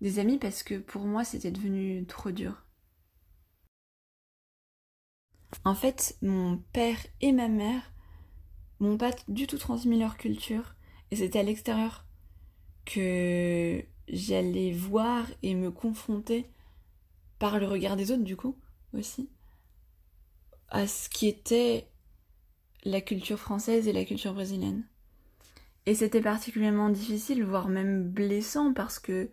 des 0.00 0.18
amis 0.18 0.38
parce 0.38 0.62
que 0.62 0.76
pour 0.78 1.02
moi, 1.02 1.24
c'était 1.24 1.50
devenu 1.50 2.04
trop 2.06 2.30
dur. 2.30 2.64
En 5.64 5.74
fait, 5.74 6.16
mon 6.22 6.58
père 6.72 6.98
et 7.20 7.32
ma 7.32 7.48
mère 7.48 7.92
m'ont 8.78 8.96
pas 8.96 9.10
du 9.28 9.46
tout 9.46 9.58
transmis 9.58 9.98
leur 9.98 10.16
culture. 10.16 10.74
Et 11.10 11.16
c'était 11.16 11.40
à 11.40 11.42
l'extérieur 11.42 12.06
que 12.84 13.84
j'allais 14.08 14.72
voir 14.72 15.26
et 15.42 15.54
me 15.54 15.70
confronter 15.70 16.50
par 17.38 17.58
le 17.58 17.66
regard 17.66 17.96
des 17.96 18.10
autres, 18.12 18.24
du 18.24 18.36
coup, 18.36 18.56
aussi, 18.92 19.28
à 20.68 20.86
ce 20.86 21.08
qui 21.08 21.26
était 21.26 21.88
la 22.84 23.00
culture 23.00 23.38
française 23.38 23.88
et 23.88 23.92
la 23.92 24.04
culture 24.04 24.34
brésilienne. 24.34 24.84
Et 25.86 25.94
c'était 25.94 26.20
particulièrement 26.20 26.90
difficile, 26.90 27.44
voire 27.44 27.68
même 27.68 28.08
blessant, 28.08 28.72
parce 28.72 28.98
que 28.98 29.30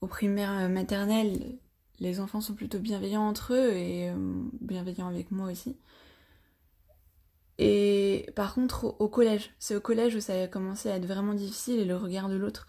au 0.00 0.06
primaire 0.06 0.68
maternelle, 0.68 1.58
les 2.00 2.20
enfants 2.20 2.40
sont 2.40 2.54
plutôt 2.54 2.78
bienveillants 2.78 3.26
entre 3.26 3.54
eux 3.54 3.72
et 3.72 4.10
euh, 4.10 4.14
bienveillants 4.60 5.08
avec 5.08 5.30
moi 5.30 5.50
aussi. 5.50 5.76
Et 7.58 8.30
par 8.36 8.54
contre, 8.54 8.84
au 9.00 9.08
collège, 9.08 9.50
c'est 9.58 9.74
au 9.74 9.80
collège 9.80 10.14
où 10.14 10.20
ça 10.20 10.40
a 10.40 10.46
commencé 10.46 10.90
à 10.90 10.96
être 10.96 11.06
vraiment 11.06 11.34
difficile 11.34 11.80
et 11.80 11.84
le 11.84 11.96
regard 11.96 12.28
de 12.28 12.36
l'autre 12.36 12.68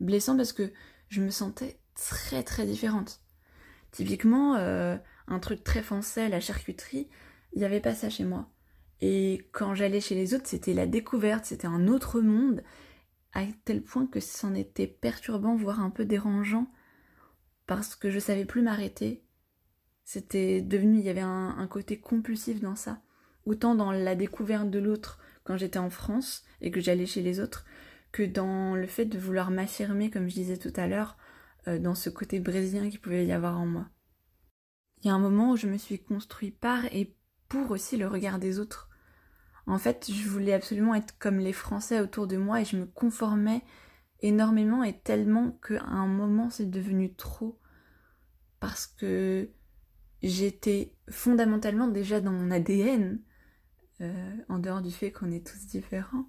blessant 0.00 0.36
parce 0.36 0.52
que 0.52 0.72
je 1.08 1.22
me 1.22 1.30
sentais 1.30 1.80
très 1.96 2.44
très 2.44 2.64
différente. 2.64 3.20
Typiquement, 3.90 4.54
euh, 4.54 4.96
un 5.26 5.40
truc 5.40 5.64
très 5.64 5.82
français, 5.82 6.28
la 6.28 6.40
charcuterie, 6.40 7.08
il 7.52 7.58
n'y 7.58 7.64
avait 7.64 7.80
pas 7.80 7.94
ça 7.94 8.10
chez 8.10 8.24
moi. 8.24 8.48
Et 9.00 9.48
quand 9.52 9.74
j'allais 9.74 10.00
chez 10.00 10.14
les 10.14 10.34
autres, 10.34 10.46
c'était 10.46 10.74
la 10.74 10.86
découverte, 10.86 11.44
c'était 11.44 11.66
un 11.66 11.88
autre 11.88 12.20
monde, 12.20 12.62
à 13.32 13.44
tel 13.64 13.82
point 13.82 14.06
que 14.06 14.20
c'en 14.20 14.54
était 14.54 14.86
perturbant, 14.86 15.56
voire 15.56 15.80
un 15.80 15.90
peu 15.90 16.04
dérangeant, 16.04 16.70
parce 17.68 17.94
que 17.94 18.10
je 18.10 18.18
savais 18.18 18.44
plus 18.44 18.62
m'arrêter. 18.62 19.22
C'était 20.04 20.60
devenu, 20.60 20.98
il 20.98 21.04
y 21.04 21.10
avait 21.10 21.20
un 21.20 21.68
côté 21.70 22.00
compulsif 22.00 22.60
dans 22.60 22.74
ça 22.74 23.00
autant 23.48 23.74
dans 23.74 23.90
la 23.90 24.14
découverte 24.14 24.70
de 24.70 24.78
l'autre 24.78 25.18
quand 25.44 25.56
j'étais 25.56 25.78
en 25.78 25.90
France 25.90 26.44
et 26.60 26.70
que 26.70 26.80
j'allais 26.80 27.06
chez 27.06 27.22
les 27.22 27.40
autres, 27.40 27.64
que 28.12 28.22
dans 28.22 28.74
le 28.74 28.86
fait 28.86 29.06
de 29.06 29.18
vouloir 29.18 29.50
m'affirmer, 29.50 30.10
comme 30.10 30.28
je 30.28 30.34
disais 30.34 30.58
tout 30.58 30.72
à 30.76 30.86
l'heure, 30.86 31.16
euh, 31.66 31.78
dans 31.78 31.94
ce 31.94 32.10
côté 32.10 32.38
brésilien 32.40 32.90
qui 32.90 32.98
pouvait 32.98 33.26
y 33.26 33.32
avoir 33.32 33.58
en 33.58 33.66
moi. 33.66 33.88
Il 35.02 35.08
y 35.08 35.10
a 35.10 35.14
un 35.14 35.18
moment 35.18 35.52
où 35.52 35.56
je 35.56 35.66
me 35.66 35.78
suis 35.78 35.98
construit 35.98 36.50
par 36.50 36.84
et 36.86 37.16
pour 37.48 37.70
aussi 37.70 37.96
le 37.96 38.06
regard 38.06 38.38
des 38.38 38.58
autres. 38.58 38.90
En 39.66 39.78
fait, 39.78 40.10
je 40.12 40.28
voulais 40.28 40.52
absolument 40.52 40.94
être 40.94 41.18
comme 41.18 41.38
les 41.38 41.52
Français 41.52 42.00
autour 42.00 42.26
de 42.26 42.36
moi 42.36 42.60
et 42.60 42.64
je 42.64 42.76
me 42.76 42.86
conformais 42.86 43.62
énormément 44.20 44.82
et 44.82 44.98
tellement 44.98 45.52
qu'à 45.66 45.82
un 45.84 46.06
moment 46.06 46.50
c'est 46.50 46.70
devenu 46.70 47.14
trop 47.14 47.58
parce 48.60 48.86
que 48.86 49.50
j'étais 50.22 50.92
fondamentalement 51.08 51.88
déjà 51.88 52.20
dans 52.20 52.32
mon 52.32 52.50
ADN 52.50 53.20
euh, 54.00 54.36
en 54.48 54.58
dehors 54.58 54.82
du 54.82 54.90
fait 54.90 55.10
qu'on 55.10 55.32
est 55.32 55.46
tous 55.46 55.66
différents. 55.66 56.26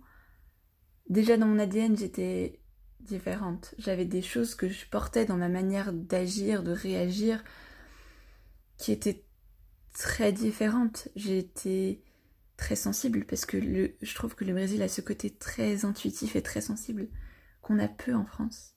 Déjà 1.08 1.38
dans 1.38 1.46
mon 1.48 1.60
ADN, 1.60 1.98
j'étais 1.98 2.60
différente. 3.00 3.75
J'avais 3.77 4.05
des 4.05 4.22
choses 4.22 4.55
que 4.55 4.69
je 4.69 4.86
portais 4.88 5.25
dans 5.25 5.38
ma 5.38 5.50
manière 5.50 5.93
d'agir, 5.93 6.63
de 6.63 6.72
réagir, 6.72 7.43
qui 8.77 8.91
étaient 8.91 9.24
très 9.93 10.31
différentes. 10.31 11.10
J'étais 11.15 12.01
très 12.58 12.75
sensible 12.75 13.25
parce 13.25 13.46
que 13.46 13.60
je 14.01 14.15
trouve 14.15 14.36
que 14.36 14.46
le 14.46 14.53
Brésil 14.53 14.81
a 14.81 14.88
ce 14.88 15.01
côté 15.01 15.29
très 15.29 15.86
intuitif 15.86 16.36
et 16.36 16.41
très 16.41 16.62
sensible 16.62 17.08
qu'on 17.62 17.80
a 17.80 17.88
peu 17.88 18.13
en 18.13 18.25
France. 18.25 18.75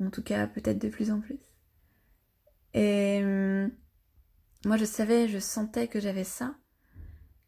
En 0.00 0.10
tout 0.10 0.22
cas, 0.22 0.46
peut-être 0.46 0.78
de 0.78 0.88
plus 0.88 1.10
en 1.10 1.20
plus. 1.20 1.38
Et 2.74 3.20
hum, 3.22 3.70
moi, 4.64 4.76
je 4.76 4.84
savais, 4.84 5.28
je 5.28 5.38
sentais 5.38 5.88
que 5.88 6.00
j'avais 6.00 6.24
ça. 6.24 6.54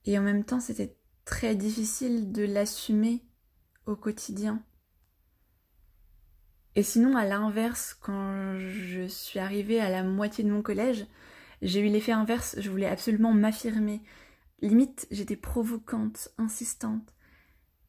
Et 0.04 0.18
en 0.18 0.22
même 0.22 0.44
temps, 0.44 0.60
c'était 0.60 0.96
très 1.24 1.54
difficile 1.54 2.32
de 2.32 2.44
l'assumer 2.44 3.22
au 3.86 3.96
quotidien. 3.96 4.62
Et 6.74 6.82
sinon, 6.82 7.16
à 7.16 7.24
l'inverse, 7.24 7.94
quand 7.94 8.58
je 8.58 9.06
suis 9.06 9.38
arrivée 9.38 9.80
à 9.80 9.90
la 9.90 10.02
moitié 10.02 10.42
de 10.42 10.50
mon 10.50 10.62
collège, 10.62 11.06
j'ai 11.60 11.80
eu 11.80 11.90
l'effet 11.90 12.12
inverse, 12.12 12.56
je 12.58 12.70
voulais 12.70 12.88
absolument 12.88 13.32
m'affirmer. 13.32 14.02
Limite, 14.62 15.06
j'étais 15.10 15.36
provocante, 15.36 16.30
insistante. 16.38 17.14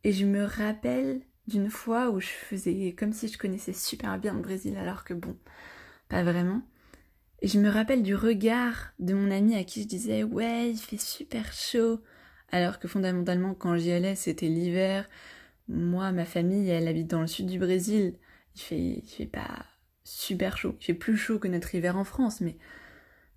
Et 0.03 0.11
je 0.11 0.25
me 0.25 0.43
rappelle 0.43 1.21
d'une 1.47 1.69
fois 1.69 2.09
où 2.09 2.19
je 2.19 2.27
faisais 2.27 2.93
comme 2.97 3.13
si 3.13 3.27
je 3.27 3.37
connaissais 3.37 3.73
super 3.73 4.17
bien 4.19 4.33
le 4.33 4.41
Brésil, 4.41 4.77
alors 4.77 5.03
que 5.03 5.13
bon, 5.13 5.37
pas 6.09 6.23
vraiment. 6.23 6.61
Et 7.41 7.47
je 7.47 7.59
me 7.59 7.69
rappelle 7.69 8.03
du 8.03 8.15
regard 8.15 8.93
de 8.99 9.13
mon 9.13 9.29
ami 9.29 9.55
à 9.55 9.63
qui 9.63 9.83
je 9.83 9.87
disais 9.87 10.23
ouais, 10.23 10.71
il 10.71 10.77
fait 10.77 10.99
super 10.99 11.51
chaud. 11.51 12.01
Alors 12.51 12.79
que 12.79 12.87
fondamentalement, 12.87 13.53
quand 13.55 13.77
j'y 13.77 13.91
allais, 13.91 14.15
c'était 14.15 14.47
l'hiver. 14.47 15.09
Moi, 15.67 16.11
ma 16.11 16.25
famille, 16.25 16.69
elle 16.69 16.87
habite 16.87 17.09
dans 17.09 17.21
le 17.21 17.27
sud 17.27 17.47
du 17.47 17.59
Brésil. 17.59 18.17
Il 18.55 18.61
fait, 18.61 18.79
il 19.03 19.09
fait 19.09 19.25
pas 19.25 19.65
super 20.03 20.57
chaud. 20.57 20.75
Il 20.79 20.85
fait 20.85 20.93
plus 20.93 21.17
chaud 21.17 21.39
que 21.39 21.47
notre 21.47 21.73
hiver 21.75 21.97
en 21.97 22.03
France, 22.03 22.41
mais 22.41 22.57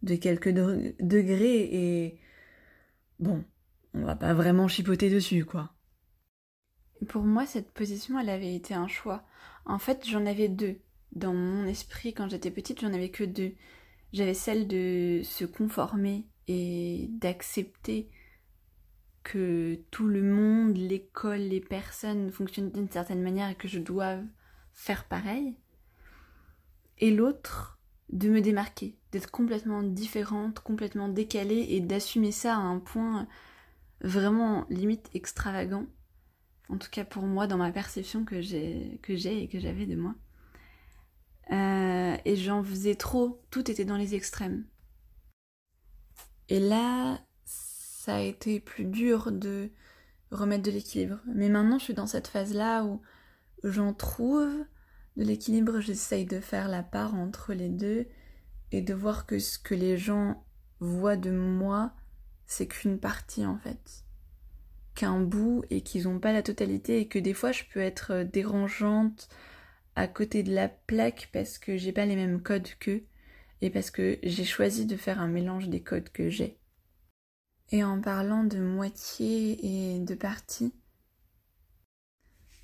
de 0.02 0.14
quelques 0.16 0.50
degrés 0.50 1.68
et 1.72 2.20
bon, 3.18 3.44
on 3.94 4.04
va 4.04 4.16
pas 4.16 4.34
vraiment 4.34 4.68
chipoter 4.68 5.10
dessus, 5.10 5.44
quoi. 5.44 5.75
Pour 7.08 7.22
moi, 7.22 7.46
cette 7.46 7.70
position, 7.72 8.18
elle 8.18 8.30
avait 8.30 8.54
été 8.54 8.74
un 8.74 8.88
choix. 8.88 9.24
En 9.64 9.78
fait, 9.78 10.06
j'en 10.08 10.26
avais 10.26 10.48
deux. 10.48 10.76
Dans 11.12 11.34
mon 11.34 11.66
esprit, 11.66 12.14
quand 12.14 12.28
j'étais 12.28 12.50
petite, 12.50 12.80
j'en 12.80 12.92
avais 12.92 13.10
que 13.10 13.24
deux. 13.24 13.54
J'avais 14.12 14.34
celle 14.34 14.66
de 14.66 15.20
se 15.24 15.44
conformer 15.44 16.26
et 16.48 17.06
d'accepter 17.10 18.08
que 19.22 19.78
tout 19.90 20.06
le 20.06 20.22
monde, 20.22 20.76
l'école, 20.76 21.40
les 21.40 21.60
personnes 21.60 22.30
fonctionnent 22.30 22.70
d'une 22.70 22.90
certaine 22.90 23.22
manière 23.22 23.50
et 23.50 23.56
que 23.56 23.68
je 23.68 23.80
dois 23.80 24.18
faire 24.72 25.04
pareil. 25.04 25.56
Et 26.98 27.10
l'autre, 27.10 27.78
de 28.10 28.28
me 28.28 28.40
démarquer, 28.40 28.96
d'être 29.10 29.30
complètement 29.30 29.82
différente, 29.82 30.60
complètement 30.60 31.08
décalée 31.08 31.66
et 31.70 31.80
d'assumer 31.80 32.30
ça 32.30 32.54
à 32.54 32.60
un 32.60 32.78
point 32.78 33.26
vraiment 34.00 34.64
limite 34.70 35.10
extravagant. 35.14 35.86
En 36.68 36.78
tout 36.78 36.90
cas 36.90 37.04
pour 37.04 37.24
moi, 37.24 37.46
dans 37.46 37.56
ma 37.56 37.70
perception 37.70 38.24
que 38.24 38.40
j'ai, 38.40 38.94
et 38.94 39.48
que 39.48 39.58
j'avais 39.58 39.86
de 39.86 39.96
moi. 39.96 40.14
Euh, 41.52 42.16
et 42.24 42.36
j'en 42.36 42.62
faisais 42.62 42.96
trop, 42.96 43.40
tout 43.50 43.70
était 43.70 43.84
dans 43.84 43.96
les 43.96 44.14
extrêmes. 44.14 44.64
Et 46.48 46.60
là, 46.60 47.20
ça 47.44 48.16
a 48.16 48.20
été 48.20 48.60
plus 48.60 48.84
dur 48.84 49.32
de 49.32 49.70
remettre 50.30 50.64
de 50.64 50.70
l'équilibre. 50.70 51.18
Mais 51.26 51.48
maintenant, 51.48 51.78
je 51.78 51.84
suis 51.84 51.94
dans 51.94 52.06
cette 52.06 52.28
phase-là 52.28 52.84
où 52.84 53.00
j'en 53.64 53.94
trouve 53.94 54.64
de 55.16 55.24
l'équilibre, 55.24 55.80
j'essaye 55.80 56.26
de 56.26 56.40
faire 56.40 56.68
la 56.68 56.82
part 56.82 57.14
entre 57.14 57.54
les 57.54 57.68
deux 57.70 58.06
et 58.72 58.82
de 58.82 58.94
voir 58.94 59.26
que 59.26 59.38
ce 59.38 59.58
que 59.58 59.74
les 59.74 59.96
gens 59.96 60.44
voient 60.80 61.16
de 61.16 61.30
moi, 61.30 61.92
c'est 62.46 62.66
qu'une 62.66 62.98
partie 62.98 63.46
en 63.46 63.58
fait. 63.58 64.05
Qu'un 64.96 65.20
bout 65.20 65.62
et 65.70 65.82
qu'ils 65.82 66.04
n'ont 66.04 66.18
pas 66.18 66.32
la 66.32 66.42
totalité 66.42 67.00
et 67.00 67.06
que 67.06 67.20
des 67.20 67.34
fois 67.34 67.52
je 67.52 67.62
peux 67.72 67.80
être 67.80 68.24
dérangeante, 68.24 69.28
à 69.94 70.08
côté 70.08 70.42
de 70.42 70.54
la 70.54 70.68
plaque 70.68 71.30
parce 71.32 71.58
que 71.58 71.76
j'ai 71.76 71.92
pas 71.92 72.06
les 72.06 72.16
mêmes 72.16 72.42
codes 72.42 72.68
qu'eux 72.80 73.04
et 73.62 73.70
parce 73.70 73.90
que 73.90 74.18
j'ai 74.22 74.44
choisi 74.44 74.86
de 74.86 74.96
faire 74.96 75.20
un 75.20 75.28
mélange 75.28 75.68
des 75.68 75.82
codes 75.82 76.10
que 76.10 76.28
j'ai. 76.28 76.58
Et 77.70 77.82
en 77.82 78.00
parlant 78.00 78.44
de 78.44 78.58
moitié 78.58 79.94
et 79.94 79.98
de 79.98 80.14
partie, 80.14 80.72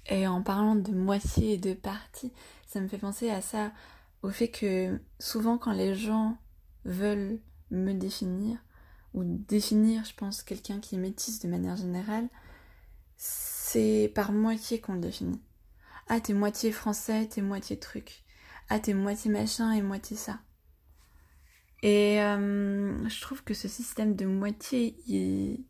et 0.06 0.26
en 0.26 0.42
parlant 0.42 0.76
de 0.76 0.92
moitié 0.92 1.54
et 1.54 1.58
de 1.58 1.74
partie, 1.74 2.32
ça 2.66 2.80
me 2.80 2.88
fait 2.88 2.98
penser 2.98 3.30
à 3.30 3.40
ça, 3.40 3.72
au 4.22 4.30
fait 4.30 4.48
que 4.48 5.00
souvent 5.18 5.58
quand 5.58 5.72
les 5.72 5.94
gens 5.94 6.36
veulent 6.84 7.40
me 7.70 7.92
définir, 7.94 8.58
ou 9.14 9.24
définir, 9.24 10.04
je 10.04 10.14
pense, 10.14 10.42
quelqu'un 10.42 10.80
qui 10.80 10.94
est 10.94 10.98
métisse 10.98 11.40
de 11.40 11.48
manière 11.48 11.76
générale, 11.76 12.28
c'est 13.16 14.10
par 14.14 14.32
moitié 14.32 14.80
qu'on 14.80 14.94
le 14.94 15.00
définit. 15.00 15.40
Ah, 16.08 16.20
t'es 16.20 16.32
moitié 16.32 16.72
français, 16.72 17.26
t'es 17.26 17.42
moitié 17.42 17.78
truc. 17.78 18.24
Ah, 18.68 18.80
t'es 18.80 18.94
moitié 18.94 19.30
machin 19.30 19.72
et 19.72 19.82
moitié 19.82 20.16
ça. 20.16 20.40
Et 21.82 22.20
euh, 22.22 23.08
je 23.08 23.20
trouve 23.20 23.42
que 23.42 23.54
ce 23.54 23.68
système 23.68 24.14
de 24.14 24.26
moitié, 24.26 24.96
il, 25.06 25.64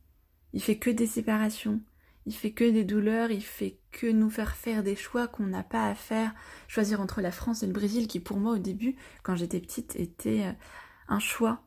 il 0.53 0.63
fait 0.63 0.79
que 0.79 0.91
des 0.91 1.07
séparations. 1.07 1.81
Il 2.27 2.35
fait 2.35 2.53
que 2.53 2.71
des 2.71 2.85
douleurs, 2.85 3.31
il 3.31 3.43
fait 3.43 3.79
que 3.91 4.07
nous 4.07 4.31
faire 4.31 4.55
faire 4.55 4.83
des 4.83 4.95
choix 4.95 5.27
qu'on 5.27 5.47
n'a 5.47 5.65
pas 5.65 5.89
à 5.89 5.95
faire. 5.95 6.35
Choisir 6.69 7.01
entre 7.01 7.21
la 7.21 7.33
France 7.33 7.63
et 7.63 7.67
le 7.67 7.73
Brésil, 7.73 8.07
qui 8.07 8.21
pour 8.21 8.37
moi 8.37 8.53
au 8.53 8.59
début, 8.59 8.95
quand 9.23 9.35
j'étais 9.35 9.61
petite, 9.61 9.97
était 9.97 10.45
euh, 10.45 10.53
un 11.09 11.19
choix. 11.19 11.63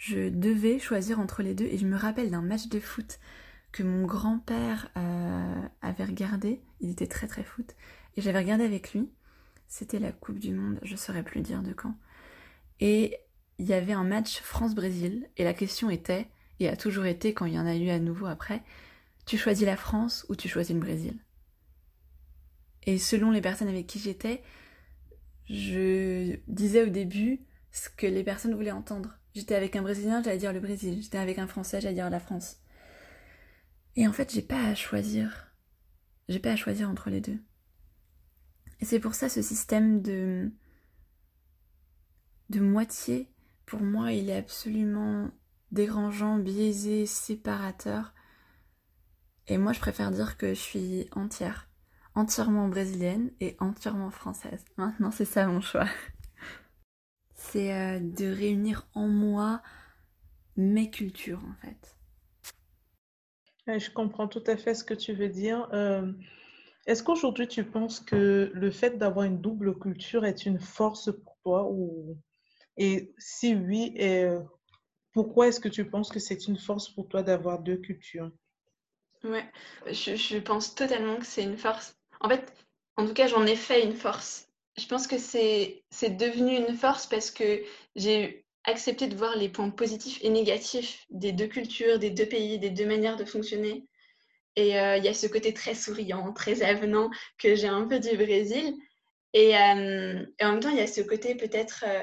Je 0.00 0.30
devais 0.30 0.78
choisir 0.78 1.20
entre 1.20 1.42
les 1.42 1.54
deux 1.54 1.66
et 1.66 1.76
je 1.76 1.84
me 1.84 1.94
rappelle 1.94 2.30
d'un 2.30 2.40
match 2.40 2.68
de 2.68 2.80
foot 2.80 3.18
que 3.70 3.82
mon 3.82 4.06
grand-père 4.06 4.88
euh, 4.96 5.62
avait 5.82 6.06
regardé. 6.06 6.62
Il 6.80 6.88
était 6.88 7.06
très 7.06 7.26
très 7.26 7.44
foot. 7.44 7.76
Et 8.16 8.22
j'avais 8.22 8.38
regardé 8.38 8.64
avec 8.64 8.94
lui. 8.94 9.10
C'était 9.68 9.98
la 9.98 10.10
Coupe 10.10 10.38
du 10.38 10.54
Monde, 10.54 10.80
je 10.82 10.96
saurais 10.96 11.22
plus 11.22 11.42
dire 11.42 11.62
de 11.62 11.74
quand. 11.74 11.94
Et 12.80 13.18
il 13.58 13.66
y 13.66 13.74
avait 13.74 13.92
un 13.92 14.04
match 14.04 14.40
France-Brésil. 14.40 15.28
Et 15.36 15.44
la 15.44 15.52
question 15.52 15.90
était, 15.90 16.28
et 16.60 16.68
a 16.70 16.78
toujours 16.78 17.04
été 17.04 17.34
quand 17.34 17.44
il 17.44 17.52
y 17.52 17.58
en 17.58 17.66
a 17.66 17.76
eu 17.76 17.90
à 17.90 17.98
nouveau 17.98 18.24
après, 18.24 18.62
tu 19.26 19.36
choisis 19.36 19.66
la 19.66 19.76
France 19.76 20.24
ou 20.30 20.34
tu 20.34 20.48
choisis 20.48 20.74
le 20.74 20.80
Brésil? 20.80 21.18
Et 22.84 22.96
selon 22.96 23.30
les 23.30 23.42
personnes 23.42 23.68
avec 23.68 23.86
qui 23.86 23.98
j'étais, 23.98 24.42
je 25.44 26.38
disais 26.48 26.84
au 26.84 26.88
début 26.88 27.40
ce 27.70 27.90
que 27.90 28.06
les 28.06 28.24
personnes 28.24 28.54
voulaient 28.54 28.70
entendre. 28.70 29.19
J'étais 29.34 29.54
avec 29.54 29.76
un 29.76 29.82
Brésilien, 29.82 30.22
j'allais 30.22 30.38
dire 30.38 30.52
le 30.52 30.60
Brésil. 30.60 31.00
J'étais 31.02 31.18
avec 31.18 31.38
un 31.38 31.46
Français, 31.46 31.80
j'allais 31.80 31.94
dire 31.94 32.10
la 32.10 32.20
France. 32.20 32.58
Et 33.96 34.06
en 34.06 34.12
fait, 34.12 34.32
j'ai 34.32 34.42
pas 34.42 34.62
à 34.64 34.74
choisir. 34.74 35.52
J'ai 36.28 36.38
pas 36.38 36.52
à 36.52 36.56
choisir 36.56 36.88
entre 36.88 37.10
les 37.10 37.20
deux. 37.20 37.38
Et 38.80 38.84
c'est 38.84 39.00
pour 39.00 39.14
ça 39.14 39.28
ce 39.28 39.42
système 39.42 40.00
de 40.02 40.50
de 42.50 42.60
moitié, 42.60 43.28
pour 43.64 43.80
moi, 43.80 44.12
il 44.12 44.28
est 44.28 44.36
absolument 44.36 45.30
dérangeant, 45.70 46.36
biaisé, 46.36 47.06
séparateur. 47.06 48.12
Et 49.46 49.56
moi, 49.56 49.72
je 49.72 49.78
préfère 49.78 50.10
dire 50.10 50.36
que 50.36 50.48
je 50.48 50.60
suis 50.60 51.08
entière. 51.12 51.68
Entièrement 52.16 52.66
brésilienne 52.66 53.30
et 53.38 53.56
entièrement 53.60 54.10
française. 54.10 54.64
Maintenant, 54.76 55.12
c'est 55.12 55.24
ça 55.24 55.46
mon 55.46 55.60
choix. 55.60 55.86
C'est 57.42 57.72
euh, 57.72 57.98
de 57.98 58.26
réunir 58.26 58.86
en 58.94 59.08
moi 59.08 59.62
mes 60.56 60.90
cultures, 60.90 61.42
en 61.42 61.54
fait. 61.66 61.96
Je 63.66 63.90
comprends 63.90 64.28
tout 64.28 64.44
à 64.46 64.56
fait 64.56 64.74
ce 64.74 64.84
que 64.84 64.94
tu 64.94 65.14
veux 65.14 65.30
dire. 65.30 65.68
Euh, 65.72 66.12
est-ce 66.86 67.02
qu'aujourd'hui, 67.02 67.48
tu 67.48 67.64
penses 67.64 68.00
que 68.00 68.52
le 68.52 68.70
fait 68.70 68.98
d'avoir 68.98 69.24
une 69.24 69.40
double 69.40 69.78
culture 69.78 70.24
est 70.26 70.44
une 70.44 70.60
force 70.60 71.10
pour 71.24 71.38
toi 71.42 71.66
ou... 71.70 72.16
Et 72.76 73.14
si 73.18 73.54
oui, 73.54 73.96
euh, 74.00 74.40
pourquoi 75.12 75.48
est-ce 75.48 75.60
que 75.60 75.68
tu 75.68 75.88
penses 75.88 76.10
que 76.10 76.20
c'est 76.20 76.46
une 76.46 76.58
force 76.58 76.90
pour 76.90 77.08
toi 77.08 77.22
d'avoir 77.22 77.58
deux 77.60 77.78
cultures? 77.78 78.30
Ouais, 79.24 79.50
je, 79.86 80.14
je 80.14 80.38
pense 80.38 80.74
totalement 80.74 81.16
que 81.16 81.26
c'est 81.26 81.42
une 81.44 81.58
force. 81.58 81.96
En 82.20 82.28
fait, 82.28 82.52
en 82.96 83.06
tout 83.06 83.14
cas, 83.14 83.28
j'en 83.28 83.46
ai 83.46 83.56
fait 83.56 83.82
une 83.84 83.94
force. 83.94 84.49
Je 84.76 84.86
pense 84.86 85.06
que 85.06 85.18
c'est 85.18 85.82
devenu 86.16 86.56
une 86.56 86.76
force 86.76 87.06
parce 87.06 87.30
que 87.30 87.62
j'ai 87.96 88.44
accepté 88.64 89.08
de 89.08 89.16
voir 89.16 89.36
les 89.36 89.48
points 89.48 89.70
positifs 89.70 90.18
et 90.22 90.30
négatifs 90.30 91.06
des 91.10 91.32
deux 91.32 91.46
cultures, 91.46 91.98
des 91.98 92.10
deux 92.10 92.26
pays, 92.26 92.58
des 92.58 92.70
deux 92.70 92.86
manières 92.86 93.16
de 93.16 93.24
fonctionner. 93.24 93.86
Et 94.56 94.78
euh, 94.78 94.96
il 94.96 95.04
y 95.04 95.08
a 95.08 95.14
ce 95.14 95.26
côté 95.26 95.54
très 95.54 95.74
souriant, 95.74 96.32
très 96.32 96.62
avenant 96.62 97.10
que 97.38 97.54
j'ai 97.54 97.68
un 97.68 97.86
peu 97.86 97.98
du 98.00 98.16
Brésil. 98.16 98.74
Et, 99.32 99.56
euh, 99.56 100.26
en 100.40 100.52
même 100.52 100.60
temps, 100.60 100.70
il 100.70 100.76
y 100.76 100.80
a 100.80 100.86
ce 100.86 101.00
côté 101.00 101.34
peut-être 101.34 101.84
euh, 101.86 102.02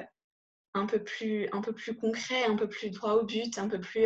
un, 0.74 0.86
peu 0.86 1.04
plus, 1.04 1.48
un 1.52 1.62
peu 1.62 1.74
plus 1.74 1.96
concret, 1.96 2.46
un 2.46 2.56
peu 2.56 2.70
plus 2.70 2.90
droit 2.90 3.14
au 3.14 3.26
but, 3.26 3.58
un 3.58 3.68
peu 3.68 3.80
plus... 3.80 4.06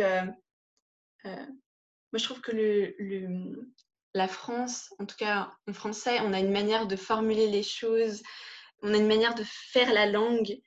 moi, 1.24 2.18
je 2.18 2.24
trouve 2.24 2.40
que 2.40 2.52
le, 2.52 2.94
le, 2.98 3.72
la 4.14 4.28
France, 4.28 4.92
en 4.98 5.06
tout 5.06 5.16
cas 5.16 5.50
en 5.68 5.72
français, 5.72 6.18
on 6.20 6.32
a 6.32 6.40
une 6.40 6.52
manière 6.52 6.86
de 6.86 6.96
formuler 6.96 7.46
les 7.46 7.62
choses, 7.62 8.22
on 8.82 8.94
a 8.94 8.96
une 8.96 9.06
manière 9.06 9.34
de 9.34 9.44
faire 9.44 9.92
la 9.92 10.06
langue 10.06 10.60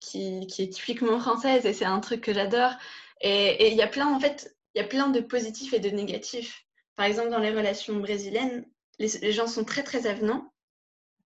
qui, 0.00 0.46
est 0.58 0.72
typiquement 0.72 1.20
française 1.20 1.66
et 1.66 1.72
c'est 1.72 1.84
un 1.84 2.00
truc 2.00 2.22
que 2.22 2.34
j'adore. 2.34 2.72
Et 3.20 3.70
il 3.70 3.76
y 3.76 3.82
a 3.82 3.86
plein, 3.86 4.08
en 4.08 4.18
fait, 4.18 4.56
il 4.74 4.78
y 4.78 4.84
a 4.84 4.88
plein 4.88 5.08
de 5.08 5.20
positifs 5.20 5.72
et 5.72 5.80
de 5.80 5.90
négatifs. 5.90 6.64
Par 6.96 7.06
exemple, 7.06 7.30
dans 7.30 7.38
les 7.38 7.50
relations 7.50 7.96
brésiliennes, 7.96 8.66
les, 8.98 9.32
gens 9.32 9.46
sont 9.46 9.64
très 9.64 9.82
très 9.82 10.06
avenants, 10.06 10.52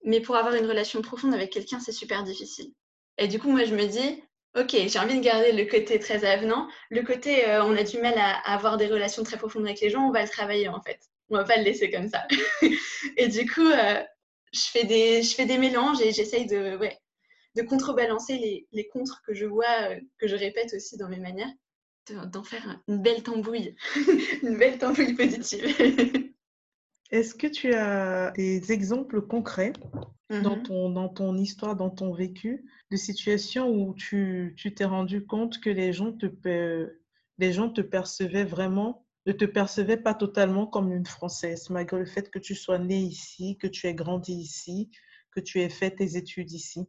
mais 0.04 0.20
pour 0.20 0.36
avoir 0.36 0.54
une 0.54 0.66
relation 0.66 1.02
profonde 1.02 1.34
avec 1.34 1.50
quelqu'un, 1.50 1.80
c'est 1.80 1.92
super 1.92 2.22
difficile. 2.22 2.72
Et 3.18 3.28
du 3.28 3.38
coup, 3.38 3.50
moi, 3.50 3.64
je 3.64 3.74
me 3.74 3.86
dis, 3.86 4.22
ok, 4.56 4.70
j'ai 4.70 4.98
envie 4.98 5.18
de 5.18 5.24
garder 5.24 5.52
le 5.52 5.64
côté 5.64 5.98
très 5.98 6.24
avenant, 6.24 6.68
le 6.90 7.02
côté 7.02 7.48
euh, 7.48 7.64
on 7.64 7.76
a 7.76 7.82
du 7.82 7.98
mal 7.98 8.14
à, 8.16 8.38
avoir 8.52 8.76
des 8.76 8.86
relations 8.86 9.22
très 9.22 9.36
profondes 9.36 9.64
avec 9.64 9.80
les 9.80 9.90
gens, 9.90 10.06
on 10.06 10.12
va 10.12 10.22
le 10.22 10.28
travailler 10.28 10.68
en 10.68 10.80
fait. 10.80 11.00
On 11.30 11.36
va 11.36 11.44
pas 11.44 11.56
le 11.56 11.64
laisser 11.64 11.90
comme 11.90 12.08
ça. 12.08 12.26
et 13.16 13.28
du 13.28 13.50
coup, 13.50 13.66
euh, 13.66 14.02
je, 14.54 14.70
fais 14.70 14.84
des, 14.84 15.22
je 15.22 15.34
fais 15.34 15.46
des 15.46 15.58
mélanges 15.58 16.00
et 16.00 16.12
j'essaye 16.12 16.46
de, 16.46 16.76
ouais, 16.76 16.98
de 17.56 17.62
contrebalancer 17.62 18.38
les, 18.38 18.66
les 18.72 18.88
contres 18.88 19.22
que 19.26 19.34
je 19.34 19.46
vois, 19.46 19.90
euh, 19.90 20.00
que 20.18 20.26
je 20.26 20.36
répète 20.36 20.72
aussi 20.74 20.96
dans 20.96 21.08
mes 21.08 21.20
manières, 21.20 21.52
d'en 22.26 22.42
faire 22.42 22.80
une 22.88 23.00
belle 23.00 23.22
tambouille, 23.22 23.74
une 24.42 24.56
belle 24.56 24.78
tambouille 24.78 25.14
positive. 25.14 25.64
Est-ce 27.10 27.34
que 27.34 27.46
tu 27.46 27.72
as 27.74 28.32
des 28.32 28.72
exemples 28.72 29.22
concrets 29.22 29.72
dans, 30.30 30.56
mm-hmm. 30.56 30.62
ton, 30.62 30.90
dans 30.90 31.08
ton 31.08 31.36
histoire, 31.36 31.76
dans 31.76 31.90
ton 31.90 32.12
vécu, 32.12 32.64
de 32.90 32.96
situations 32.96 33.70
où 33.70 33.94
tu 33.94 34.54
t'es 34.74 34.84
rendu 34.84 35.24
compte 35.24 35.60
que 35.60 35.70
les 35.70 35.92
gens 35.92 36.12
te, 36.12 36.26
les 37.38 37.52
gens 37.52 37.70
te 37.70 37.80
percevaient 37.80 38.44
vraiment, 38.44 39.03
ne 39.26 39.32
te 39.32 39.44
percevaient 39.44 39.96
pas 39.96 40.14
totalement 40.14 40.66
comme 40.66 40.92
une 40.92 41.06
Française, 41.06 41.70
malgré 41.70 41.98
le 41.98 42.06
fait 42.06 42.30
que 42.30 42.38
tu 42.38 42.54
sois 42.54 42.78
née 42.78 43.00
ici, 43.00 43.56
que 43.58 43.66
tu 43.66 43.86
aies 43.86 43.94
grandi 43.94 44.34
ici, 44.34 44.90
que 45.30 45.40
tu 45.40 45.60
aies 45.60 45.70
fait 45.70 45.92
tes 45.92 46.16
études 46.16 46.52
ici 46.52 46.88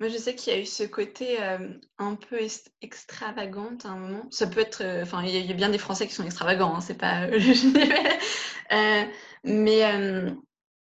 moi, 0.00 0.08
je 0.08 0.16
sais 0.16 0.34
qu'il 0.34 0.52
y 0.52 0.56
a 0.56 0.58
eu 0.58 0.66
ce 0.66 0.84
côté 0.84 1.40
euh, 1.42 1.68
un 1.98 2.16
peu 2.16 2.38
extravagant 2.80 3.76
à 3.84 3.88
un 3.88 3.96
moment. 3.96 4.26
Ça 4.30 4.46
peut 4.46 4.60
être. 4.60 4.80
Euh, 4.82 5.02
enfin, 5.02 5.22
il 5.22 5.46
y, 5.46 5.50
a 5.50 5.54
bien 5.54 5.68
des 5.68 5.78
Français 5.78 6.06
qui 6.06 6.14
sont 6.14 6.24
extravagants, 6.24 6.74
hein, 6.74 6.80
c'est 6.80 6.98
pas. 6.98 7.26
euh, 7.26 7.38
mais 9.44 9.78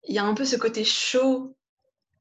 il 0.06 0.16
y 0.16 0.18
a 0.18 0.26
un 0.26 0.34
peu 0.34 0.46
ce 0.46 0.56
côté 0.56 0.84
chaud 0.84 1.56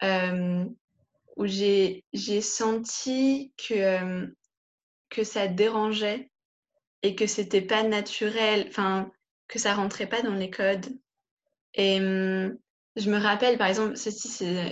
où 0.02 1.46
j'ai 1.46 2.02
senti 2.42 3.52
que, 3.56 4.28
que 5.08 5.24
ça 5.24 5.46
dérangeait 5.46 6.31
et 7.02 7.14
que 7.14 7.26
c'était 7.26 7.62
pas 7.62 7.82
naturel, 7.82 8.66
enfin, 8.68 9.10
que 9.48 9.58
ça 9.58 9.74
rentrait 9.74 10.08
pas 10.08 10.22
dans 10.22 10.34
les 10.34 10.50
codes. 10.50 10.86
Et 11.74 11.98
je 11.98 13.10
me 13.10 13.16
rappelle, 13.16 13.58
par 13.58 13.68
exemple, 13.68 13.96
ceci, 13.96 14.28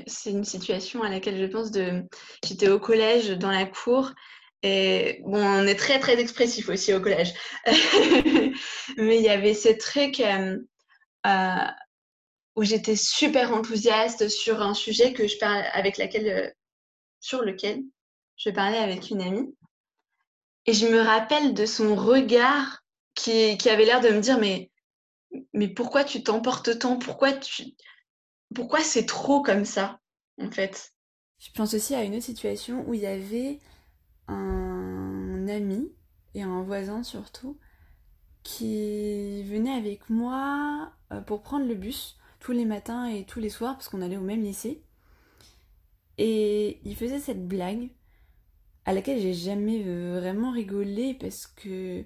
c'est 0.07 0.31
une 0.31 0.45
situation 0.45 1.03
à 1.03 1.09
laquelle 1.09 1.41
je 1.41 1.47
pense 1.47 1.71
de. 1.71 2.05
J'étais 2.45 2.69
au 2.69 2.79
collège, 2.79 3.31
dans 3.31 3.51
la 3.51 3.67
cour, 3.67 4.13
et 4.63 5.23
bon, 5.25 5.43
on 5.43 5.67
est 5.67 5.75
très, 5.75 5.99
très 6.01 6.21
expressif 6.21 6.69
aussi 6.69 6.93
au 6.93 7.01
collège. 7.01 7.33
Mais 8.99 9.17
il 9.17 9.23
y 9.23 9.31
avait 9.31 9.55
ce 9.55 9.71
truc 9.71 10.21
euh, 10.21 10.59
euh, 11.27 11.67
où 12.57 12.63
j'étais 12.65 12.97
super 12.97 13.53
enthousiaste 13.53 14.29
sur 14.29 14.61
un 14.61 14.75
sujet 14.75 15.15
que 15.15 15.27
je 15.27 15.39
parle, 15.39 15.65
avec 15.73 15.97
laquelle, 15.97 16.29
euh, 16.29 16.51
sur 17.21 17.43
lequel 17.43 17.81
je 18.37 18.51
parlais 18.51 18.79
avec 18.79 19.09
une 19.11 19.23
amie. 19.23 19.55
Et 20.67 20.73
je 20.73 20.87
me 20.87 21.01
rappelle 21.01 21.55
de 21.55 21.67
son 21.67 21.95
regard 21.97 22.83
qui, 23.15 23.57
avait 23.69 23.85
l'air 23.85 24.01
de 24.01 24.09
me 24.09 24.21
dire 24.21 24.39
Mais 24.39 24.71
mais 25.55 25.69
pourquoi 25.69 26.05
tu 26.05 26.23
t'emportes 26.23 26.79
tant? 26.79 26.99
Pourquoi 26.99 27.33
pourquoi 28.55 28.81
c'est 28.81 29.07
trop 29.07 29.43
comme 29.43 29.65
ça, 29.65 30.01
en 30.41 30.51
fait? 30.51 30.93
Je 31.39 31.51
pense 31.53 31.75
aussi 31.75 31.95
à 31.95 32.03
une 32.03 32.17
autre 32.17 32.25
situation 32.25 32.85
où 32.89 32.95
il 32.95 33.01
y 33.01 33.07
avait 33.07 33.61
un 34.27 35.47
ami 35.49 35.93
et 36.35 36.43
un 36.43 36.63
voisin 36.63 37.03
surtout 37.03 37.59
qui 38.43 39.43
venait 39.45 39.73
avec 39.73 40.11
moi 40.11 40.93
euh, 41.13 41.21
pour 41.21 41.43
prendre 41.43 41.67
le 41.67 41.75
bus 41.75 42.17
tous 42.41 42.53
les 42.53 42.65
matins 42.65 43.07
et 43.07 43.25
tous 43.25 43.41
les 43.41 43.51
soirs 43.51 43.75
parce 43.75 43.89
qu'on 43.89 44.03
allait 44.03 44.17
au 44.17 44.23
même 44.23 44.43
lycée. 44.43 44.83
Et 46.19 46.81
il 46.85 46.97
faisait 46.97 47.21
cette 47.21 47.47
blague 47.47 47.91
à 48.85 48.93
laquelle 48.93 49.21
j'ai 49.21 49.35
jamais 49.35 49.83
vraiment 49.83 50.53
rigolé 50.53 51.15
parce 51.15 51.47
que 51.47 52.05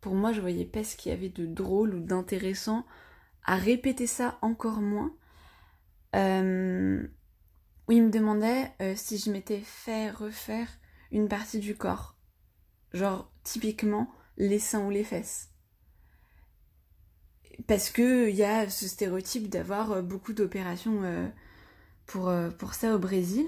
pour 0.00 0.14
moi 0.14 0.32
je 0.32 0.40
voyais 0.40 0.64
pas 0.64 0.84
ce 0.84 0.96
qu'il 0.96 1.12
y 1.12 1.14
avait 1.14 1.28
de 1.28 1.46
drôle 1.46 1.94
ou 1.94 2.00
d'intéressant 2.00 2.84
à 3.46 3.56
répéter 3.56 4.06
ça 4.06 4.38
encore 4.42 4.80
moins. 4.80 5.14
Euh, 6.14 7.06
où 7.88 7.92
il 7.92 8.02
me 8.02 8.10
demandait 8.10 8.72
euh, 8.80 8.94
si 8.96 9.18
je 9.18 9.30
m'étais 9.30 9.60
fait 9.60 10.10
refaire 10.10 10.68
une 11.12 11.28
partie 11.28 11.60
du 11.60 11.76
corps. 11.76 12.16
Genre, 12.92 13.30
typiquement, 13.44 14.10
les 14.36 14.58
seins 14.58 14.84
ou 14.84 14.90
les 14.90 15.04
fesses. 15.04 15.50
Parce 17.68 17.90
que 17.90 18.28
il 18.28 18.34
y 18.34 18.44
a 18.44 18.68
ce 18.68 18.88
stéréotype 18.88 19.48
d'avoir 19.48 19.92
euh, 19.92 20.02
beaucoup 20.02 20.32
d'opérations 20.32 21.02
pour, 22.06 22.32
pour 22.58 22.74
ça 22.74 22.94
au 22.94 22.98
Brésil. 22.98 23.46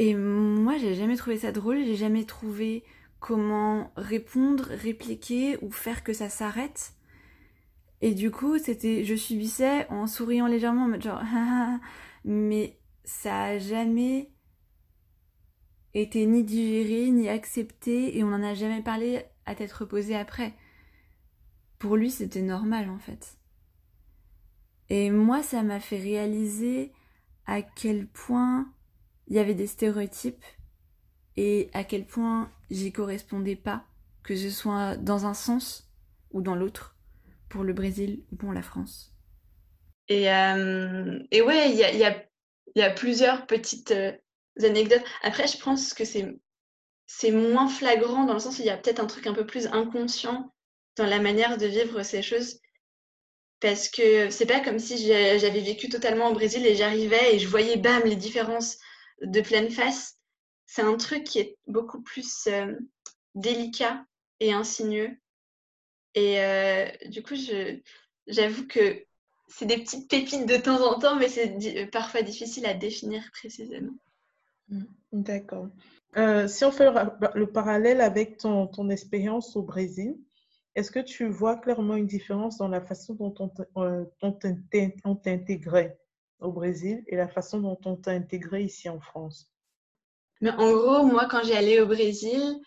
Et 0.00 0.14
moi, 0.14 0.78
j'ai 0.78 0.94
jamais 0.94 1.16
trouvé 1.16 1.36
ça 1.36 1.52
drôle, 1.52 1.84
j'ai 1.84 1.94
jamais 1.94 2.24
trouvé 2.24 2.84
comment 3.18 3.92
répondre, 3.96 4.64
répliquer 4.70 5.58
ou 5.60 5.70
faire 5.70 6.02
que 6.02 6.14
ça 6.14 6.30
s'arrête. 6.30 6.94
Et 8.00 8.14
du 8.14 8.30
coup, 8.30 8.56
c'était, 8.56 9.04
je 9.04 9.14
subissais 9.14 9.86
en 9.90 10.06
souriant 10.06 10.46
légèrement, 10.46 10.86
en 10.86 10.98
genre, 10.98 11.20
mais 12.24 12.78
ça 13.04 13.42
a 13.42 13.58
jamais 13.58 14.30
été 15.92 16.24
ni 16.24 16.44
digéré, 16.44 17.10
ni 17.10 17.28
accepté, 17.28 18.16
et 18.16 18.24
on 18.24 18.28
n'en 18.28 18.42
a 18.42 18.54
jamais 18.54 18.80
parlé 18.80 19.24
à 19.44 19.54
tête 19.54 19.72
reposée 19.72 20.16
après. 20.16 20.54
Pour 21.78 21.96
lui, 21.96 22.10
c'était 22.10 22.40
normal 22.40 22.88
en 22.88 22.98
fait. 22.98 23.36
Et 24.88 25.10
moi, 25.10 25.42
ça 25.42 25.62
m'a 25.62 25.78
fait 25.78 25.98
réaliser 25.98 26.90
à 27.44 27.60
quel 27.60 28.06
point 28.06 28.72
il 29.30 29.36
y 29.36 29.38
avait 29.38 29.54
des 29.54 29.68
stéréotypes 29.68 30.44
et 31.36 31.70
à 31.72 31.84
quel 31.84 32.04
point 32.04 32.50
j'y 32.70 32.92
correspondais 32.92 33.56
pas, 33.56 33.84
que 34.24 34.36
ce 34.36 34.50
soit 34.50 34.96
dans 34.96 35.24
un 35.24 35.34
sens 35.34 35.88
ou 36.32 36.42
dans 36.42 36.56
l'autre 36.56 36.96
pour 37.48 37.62
le 37.62 37.72
Brésil 37.72 38.24
ou 38.32 38.36
pour 38.36 38.52
la 38.52 38.62
France 38.62 39.14
Et, 40.08 40.24
et 40.24 41.42
ouais, 41.42 41.70
il 41.70 41.76
y 41.76 41.84
a, 41.84 42.26
y, 42.74 42.82
a, 42.82 42.90
plusieurs 42.90 43.46
petites 43.46 43.94
anecdotes. 44.62 45.04
Après, 45.22 45.46
je 45.46 45.58
pense 45.58 45.94
que 45.94 46.04
c'est 46.04 46.36
c'est 47.06 47.32
moins 47.32 47.68
flagrant 47.68 48.24
dans 48.24 48.34
le 48.34 48.38
sens 48.38 48.58
où 48.58 48.62
il 48.62 48.66
y 48.66 48.70
a 48.70 48.76
peut-être 48.76 49.00
un 49.00 49.06
truc 49.06 49.26
un 49.26 49.34
peu 49.34 49.44
plus 49.44 49.66
inconscient 49.66 50.52
dans 50.96 51.06
la 51.06 51.18
manière 51.18 51.58
de 51.58 51.66
vivre 51.66 52.04
ces 52.04 52.22
choses. 52.22 52.60
Parce 53.58 53.88
que 53.88 54.30
c'est 54.30 54.46
pas 54.46 54.60
comme 54.60 54.78
si 54.78 54.96
j'avais 54.96 55.60
vécu 55.60 55.88
totalement 55.88 56.28
au 56.28 56.34
Brésil 56.34 56.64
et 56.64 56.76
j'arrivais 56.76 57.34
et 57.34 57.40
je 57.40 57.48
voyais 57.48 57.76
bam 57.76 58.02
les 58.04 58.14
différences 58.14 58.78
de 59.20 59.40
pleine 59.40 59.70
face. 59.70 60.18
C'est 60.66 60.82
un 60.82 60.96
truc 60.96 61.24
qui 61.24 61.38
est 61.38 61.56
beaucoup 61.66 62.00
plus 62.00 62.46
euh, 62.46 62.74
délicat 63.34 64.04
et 64.40 64.52
insinueux. 64.52 65.16
Et 66.14 66.40
euh, 66.40 66.86
du 67.06 67.22
coup, 67.22 67.34
j'avoue 68.26 68.66
que 68.66 69.04
c'est 69.48 69.66
des 69.66 69.78
petites 69.78 70.08
pépites 70.08 70.46
de 70.46 70.56
temps 70.56 70.80
en 70.82 70.98
temps, 70.98 71.16
mais 71.16 71.28
c'est 71.28 71.86
parfois 71.92 72.22
difficile 72.22 72.66
à 72.66 72.74
définir 72.74 73.22
précisément. 73.32 73.94
Mmh, 74.68 74.84
d'accord. 75.12 75.68
Euh, 76.16 76.48
si 76.48 76.64
on 76.64 76.72
fait 76.72 76.90
le, 77.34 77.46
parallèle 77.46 78.00
avec 78.00 78.38
ton, 78.38 78.66
ton 78.66 78.90
expérience 78.90 79.54
au 79.56 79.62
Brésil, 79.62 80.16
est-ce 80.74 80.90
que 80.90 81.00
tu 81.00 81.28
vois 81.28 81.56
clairement 81.56 81.96
une 81.96 82.06
différence 82.06 82.58
dans 82.58 82.68
la 82.68 82.80
façon 82.80 83.14
dont 83.14 83.34
on 83.74 83.82
euh, 83.82 84.04
intégré 85.04 85.96
au 86.40 86.52
Brésil 86.52 87.02
et 87.06 87.16
la 87.16 87.28
façon 87.28 87.60
dont 87.60 87.78
on 87.84 87.96
t'a 87.96 88.12
intégré 88.12 88.62
ici 88.62 88.88
en 88.88 89.00
France 89.00 89.50
Mais 90.40 90.50
En 90.50 90.72
gros, 90.72 91.04
moi, 91.04 91.26
quand 91.30 91.42
j'ai 91.44 91.56
allé 91.56 91.80
au 91.80 91.86
Brésil, 91.86 92.60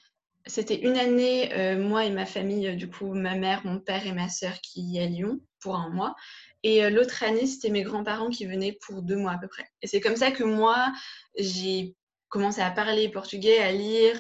c'était 0.45 0.81
une 0.81 0.97
année, 0.97 1.53
euh, 1.53 1.81
moi 1.81 2.05
et 2.05 2.11
ma 2.11 2.25
famille, 2.25 2.75
du 2.75 2.89
coup, 2.89 3.13
ma 3.13 3.35
mère, 3.35 3.65
mon 3.65 3.79
père 3.79 4.05
et 4.05 4.11
ma 4.11 4.29
sœur 4.29 4.59
qui 4.61 4.81
y 4.81 4.99
allions 4.99 5.39
pour 5.59 5.75
un 5.75 5.89
mois. 5.89 6.15
Et 6.63 6.89
l'autre 6.89 7.23
année, 7.23 7.45
c'était 7.45 7.69
mes 7.69 7.83
grands-parents 7.83 8.29
qui 8.29 8.45
venaient 8.45 8.77
pour 8.85 9.01
deux 9.01 9.17
mois 9.17 9.33
à 9.33 9.37
peu 9.37 9.49
près. 9.49 9.67
Et 9.81 9.87
c'est 9.87 9.99
comme 9.99 10.15
ça 10.15 10.31
que 10.31 10.43
moi, 10.45 10.93
j'ai 11.37 11.95
commencer 12.33 12.61
à 12.61 12.71
parler 12.71 13.09
portugais, 13.09 13.59
à 13.59 13.71
lire, 13.71 14.19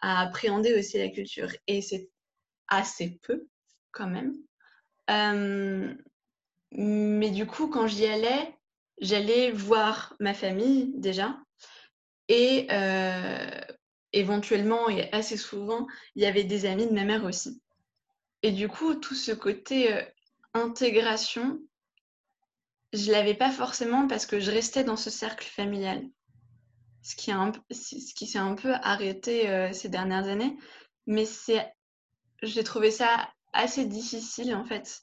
à 0.00 0.20
appréhender 0.20 0.74
aussi 0.78 0.98
la 0.98 1.08
culture. 1.08 1.48
Et 1.66 1.80
c'est 1.80 2.10
assez 2.68 3.18
peu 3.22 3.48
quand 3.90 4.06
même. 4.06 4.34
Euh, 5.10 5.94
mais 6.72 7.30
du 7.30 7.46
coup, 7.46 7.68
quand 7.68 7.86
j'y 7.86 8.04
allais, 8.04 8.54
j'allais 9.00 9.50
voir 9.50 10.14
ma 10.20 10.34
famille 10.34 10.92
déjà. 10.96 11.36
Et 12.28 12.66
euh, 12.70 13.60
éventuellement, 14.12 14.88
et 14.88 15.12
assez 15.12 15.36
souvent, 15.36 15.86
il 16.14 16.22
y 16.22 16.26
avait 16.26 16.44
des 16.44 16.66
amis 16.66 16.86
de 16.86 16.94
ma 16.94 17.04
mère 17.04 17.24
aussi. 17.24 17.60
Et 18.42 18.52
du 18.52 18.68
coup, 18.68 18.94
tout 18.94 19.14
ce 19.14 19.32
côté 19.32 19.92
euh, 19.92 20.02
intégration, 20.54 21.60
je 22.92 23.10
l'avais 23.10 23.34
pas 23.34 23.50
forcément 23.50 24.06
parce 24.06 24.26
que 24.26 24.40
je 24.40 24.50
restais 24.50 24.84
dans 24.84 24.96
ce 24.96 25.10
cercle 25.10 25.46
familial 25.46 26.02
ce 27.04 27.14
qui, 27.16 27.32
qui 28.14 28.26
s'est 28.26 28.38
un 28.38 28.54
peu 28.54 28.72
arrêté 28.82 29.48
euh, 29.50 29.72
ces 29.72 29.90
dernières 29.90 30.26
années. 30.26 30.56
Mais 31.06 31.26
c'est, 31.26 31.70
j'ai 32.42 32.64
trouvé 32.64 32.90
ça 32.90 33.28
assez 33.52 33.84
difficile 33.84 34.54
en 34.54 34.64
fait. 34.64 35.02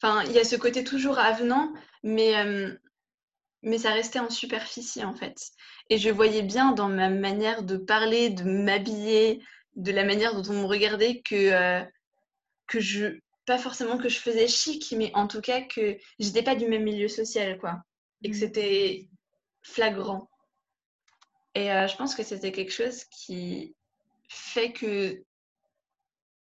Enfin, 0.00 0.24
il 0.24 0.32
y 0.32 0.38
a 0.38 0.44
ce 0.44 0.56
côté 0.56 0.82
toujours 0.82 1.18
avenant, 1.18 1.72
mais, 2.02 2.34
mais 3.62 3.78
ça 3.78 3.92
restait 3.92 4.18
en 4.18 4.30
superficie 4.30 5.04
en 5.04 5.14
fait. 5.14 5.36
Et 5.90 5.98
je 5.98 6.10
voyais 6.10 6.42
bien 6.42 6.72
dans 6.72 6.88
ma 6.88 7.08
manière 7.08 7.62
de 7.62 7.76
parler, 7.76 8.30
de 8.30 8.44
m'habiller, 8.44 9.42
de 9.76 9.92
la 9.92 10.04
manière 10.04 10.34
dont 10.34 10.52
on 10.52 10.62
me 10.62 10.66
regardait 10.66 11.20
que, 11.20 11.34
euh, 11.34 11.84
que 12.66 12.80
je, 12.80 13.18
pas 13.46 13.58
forcément 13.58 13.98
que 13.98 14.08
je 14.08 14.18
faisais 14.18 14.48
chic, 14.48 14.94
mais 14.96 15.10
en 15.14 15.28
tout 15.28 15.40
cas 15.40 15.62
que 15.62 15.96
j'étais 16.18 16.42
pas 16.42 16.56
du 16.56 16.66
même 16.66 16.84
milieu 16.84 17.08
social, 17.08 17.58
quoi. 17.58 17.82
Et 18.22 18.30
que 18.30 18.36
mmh. 18.36 18.40
c'était 18.40 19.08
flagrant. 19.62 20.28
Et 21.54 21.72
euh, 21.72 21.86
je 21.86 21.96
pense 21.96 22.14
que 22.14 22.22
c'était 22.22 22.52
quelque 22.52 22.72
chose 22.72 23.04
qui 23.04 23.74
fait 24.28 24.72
que 24.72 25.22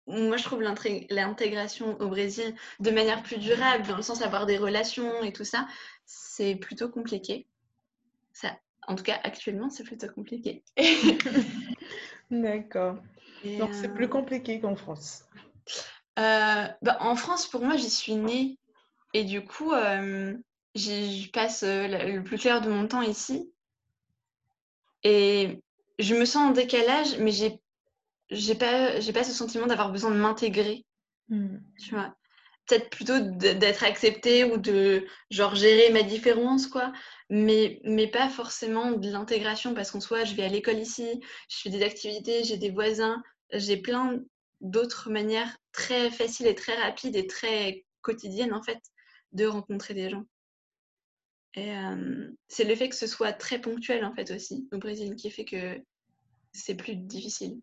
moi, 0.08 0.38
je 0.38 0.44
trouve 0.44 0.62
l'intégration 0.62 2.00
au 2.00 2.08
Brésil 2.08 2.56
de 2.80 2.92
manière 2.92 3.24
plus 3.24 3.38
durable, 3.38 3.86
dans 3.88 3.98
le 3.98 4.02
sens 4.02 4.20
d'avoir 4.20 4.46
des 4.46 4.58
relations 4.58 5.22
et 5.22 5.34
tout 5.34 5.44
ça, 5.44 5.68
c'est 6.08 6.56
plutôt 6.56 6.90
compliqué. 6.90 7.46
Ça, 8.34 8.58
en 8.88 8.96
tout 8.96 9.04
cas, 9.04 9.20
actuellement, 9.24 9.70
c'est 9.70 9.84
plutôt 9.84 10.08
compliqué. 10.08 10.64
D'accord. 12.32 12.98
Donc, 13.44 13.74
c'est 13.74 13.94
plus 13.94 14.06
euh, 14.06 14.10
compliqué 14.10 14.60
qu'en 14.60 14.76
France. 14.76 15.26
Euh, 16.18 16.68
bah, 16.82 16.98
en 17.02 17.16
France, 17.16 17.46
pour 17.46 17.64
moi, 17.64 17.78
j'y 17.78 17.90
suis 17.90 18.16
née. 18.16 18.58
Et 19.14 19.24
du 19.24 19.46
coup, 19.46 19.72
je 19.72 21.30
passe 21.32 21.64
le 21.64 22.22
plus 22.22 22.38
clair 22.38 22.62
de 22.62 22.70
mon 22.70 22.88
temps 22.88 23.02
ici. 23.02 23.52
Et 25.04 25.62
je 26.00 26.16
me 26.16 26.26
sens 26.26 26.50
en 26.50 26.52
décalage, 26.52 27.18
mais 27.20 27.32
j'ai 27.32 27.62
j'ai 28.30 28.56
pas 28.56 29.00
j'ai 29.00 29.14
pas 29.14 29.24
ce 29.24 29.32
sentiment 29.32 29.68
d'avoir 29.68 29.92
besoin 29.92 30.12
de 30.12 30.18
m'intégrer. 30.18 30.86
Hmm. 31.30 31.58
Tu 31.80 31.96
vois. 31.96 32.16
Peut-être 32.68 32.90
plutôt 32.90 33.20
d'être 33.20 33.84
acceptée 33.84 34.44
ou 34.44 34.58
de 34.58 35.06
genre 35.32 35.56
gérer 35.56 35.92
ma 35.92 36.04
différence 36.04 36.68
quoi, 36.68 36.92
mais 37.30 37.80
mais 37.84 38.08
pas 38.08 38.30
forcément 38.30 38.92
de 38.92 39.10
l'intégration 39.10 39.74
parce 39.74 39.92
qu'en 39.92 40.02
soi, 40.02 40.26
je 40.26 40.36
vais 40.36 40.44
à 40.44 40.50
l'école 40.50 40.80
ici, 40.80 41.22
je 41.50 41.58
fais 41.58 41.70
des 41.70 41.84
activités, 41.84 42.44
j'ai 42.44 42.58
des 42.58 42.72
voisins, 42.72 43.24
j'ai 43.54 43.78
plein 43.78 44.20
d'autres 44.60 45.10
manières 45.10 45.58
très 45.72 46.12
faciles 46.12 46.48
et 46.48 46.56
très 46.56 46.76
rapides 46.76 47.16
et 47.16 47.28
très 47.28 47.86
quotidiennes 48.02 48.54
en 48.54 48.62
fait 48.62 48.82
de 49.32 49.46
rencontrer 49.46 49.94
des 49.94 50.10
gens. 50.10 50.26
Et 51.56 51.74
c'est 52.48 52.66
le 52.66 52.76
fait 52.76 52.90
que 52.90 52.96
ce 52.96 53.08
soit 53.08 53.34
très 53.34 53.60
ponctuel 53.60 54.06
en 54.06 54.14
fait 54.14 54.30
aussi 54.32 54.68
au 54.72 54.78
Brésil 54.78 55.16
qui 55.16 55.32
fait 55.32 55.46
que 55.46 55.82
c'est 56.52 56.76
plus 56.76 56.96
difficile. 56.96 57.62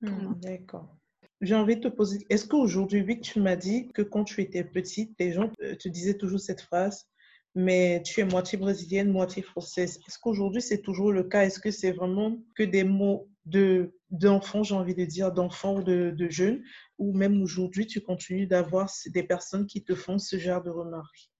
Mmh, 0.00 0.34
d'accord. 0.40 0.96
J'ai 1.40 1.54
envie 1.54 1.76
de 1.76 1.82
te 1.82 1.88
poser, 1.88 2.26
est-ce 2.30 2.46
qu'aujourd'hui, 2.46 3.02
oui, 3.06 3.20
tu 3.20 3.40
m'as 3.40 3.56
dit 3.56 3.88
que 3.94 4.02
quand 4.02 4.24
tu 4.24 4.40
étais 4.40 4.64
petite, 4.64 5.14
les 5.18 5.32
gens 5.32 5.50
te 5.50 5.88
disaient 5.88 6.16
toujours 6.16 6.40
cette 6.40 6.62
phrase, 6.62 7.06
mais 7.54 8.02
tu 8.04 8.20
es 8.20 8.24
moitié 8.24 8.58
brésilienne, 8.58 9.10
moitié 9.10 9.42
française. 9.42 10.00
Est-ce 10.06 10.18
qu'aujourd'hui, 10.18 10.62
c'est 10.62 10.82
toujours 10.82 11.12
le 11.12 11.24
cas? 11.24 11.44
Est-ce 11.44 11.60
que 11.60 11.70
c'est 11.70 11.92
vraiment 11.92 12.38
que 12.54 12.62
des 12.62 12.84
mots 12.84 13.28
de 13.44 13.92
j'ai 14.20 14.74
envie 14.74 14.94
de 14.94 15.04
dire, 15.04 15.32
d'enfants 15.32 15.76
ou 15.76 15.82
de, 15.82 16.10
de 16.10 16.28
jeunes, 16.28 16.62
ou 16.98 17.12
même 17.12 17.42
aujourd'hui, 17.42 17.86
tu 17.86 18.00
continues 18.00 18.46
d'avoir 18.46 18.90
des 19.06 19.22
personnes 19.22 19.66
qui 19.66 19.82
te 19.82 19.94
font 19.94 20.18
ce 20.18 20.38
genre 20.38 20.62
de 20.62 20.70
remarques? 20.70 21.30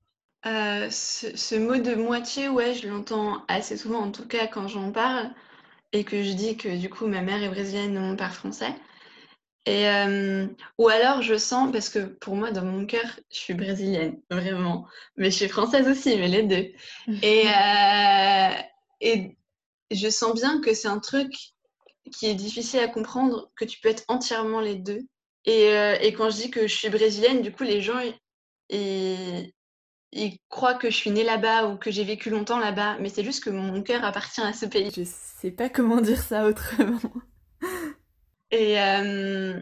Euh, 0.46 0.88
ce, 0.90 1.56
mot 1.56 1.76
de 1.76 1.94
moitié, 1.94 2.48
ouais, 2.48 2.74
je 2.74 2.88
l'entends 2.88 3.44
assez 3.48 3.76
souvent, 3.76 4.00
en 4.00 4.12
tout 4.12 4.26
cas 4.26 4.46
quand 4.46 4.68
j'en 4.68 4.92
parle, 4.92 5.30
et 5.92 6.04
que 6.04 6.22
je 6.22 6.32
dis 6.32 6.56
que 6.56 6.76
du 6.76 6.88
coup 6.88 7.06
ma 7.06 7.22
mère 7.22 7.42
est 7.42 7.48
brésilienne 7.48 7.98
mon 7.98 8.16
père 8.16 8.34
français. 8.34 8.74
Et, 9.66 9.88
euh, 9.88 10.46
ou 10.78 10.88
alors 10.88 11.22
je 11.22 11.36
sens, 11.36 11.72
parce 11.72 11.88
que 11.88 11.98
pour 11.98 12.36
moi, 12.36 12.52
dans 12.52 12.64
mon 12.64 12.86
cœur, 12.86 13.04
je 13.32 13.38
suis 13.38 13.54
brésilienne, 13.54 14.20
vraiment. 14.30 14.86
Mais 15.16 15.30
je 15.30 15.36
suis 15.36 15.48
française 15.48 15.88
aussi, 15.88 16.16
mais 16.16 16.28
les 16.28 16.44
deux. 16.44 16.72
et, 17.22 17.48
euh, 17.48 18.50
et 19.00 19.36
je 19.90 20.08
sens 20.08 20.34
bien 20.34 20.60
que 20.60 20.72
c'est 20.72 20.88
un 20.88 21.00
truc 21.00 21.32
qui 22.12 22.26
est 22.26 22.34
difficile 22.34 22.80
à 22.80 22.88
comprendre, 22.88 23.50
que 23.56 23.64
tu 23.64 23.80
peux 23.80 23.88
être 23.88 24.04
entièrement 24.08 24.60
les 24.60 24.76
deux. 24.76 25.00
Et, 25.44 25.68
et 26.00 26.12
quand 26.12 26.30
je 26.30 26.36
dis 26.36 26.50
que 26.50 26.66
je 26.66 26.74
suis 26.74 26.88
brésilienne, 26.88 27.40
du 27.40 27.52
coup, 27.52 27.62
les 27.62 27.80
gens, 27.80 28.00
ils, 28.68 29.52
ils 30.12 30.38
croient 30.48 30.74
que 30.74 30.90
je 30.90 30.96
suis 30.96 31.10
née 31.10 31.24
là-bas 31.24 31.66
ou 31.66 31.76
que 31.76 31.90
j'ai 31.90 32.04
vécu 32.04 32.30
longtemps 32.30 32.58
là-bas, 32.58 32.96
mais 33.00 33.08
c'est 33.08 33.24
juste 33.24 33.44
que 33.44 33.50
mon 33.50 33.82
cœur 33.82 34.04
appartient 34.04 34.40
à 34.40 34.52
ce 34.52 34.66
pays. 34.66 34.90
Je 34.96 35.02
sais 35.04 35.50
pas 35.50 35.68
comment 35.68 36.00
dire 36.00 36.20
ça 36.20 36.46
autrement. 36.46 36.98
Et, 38.50 38.80
euh, 38.80 39.60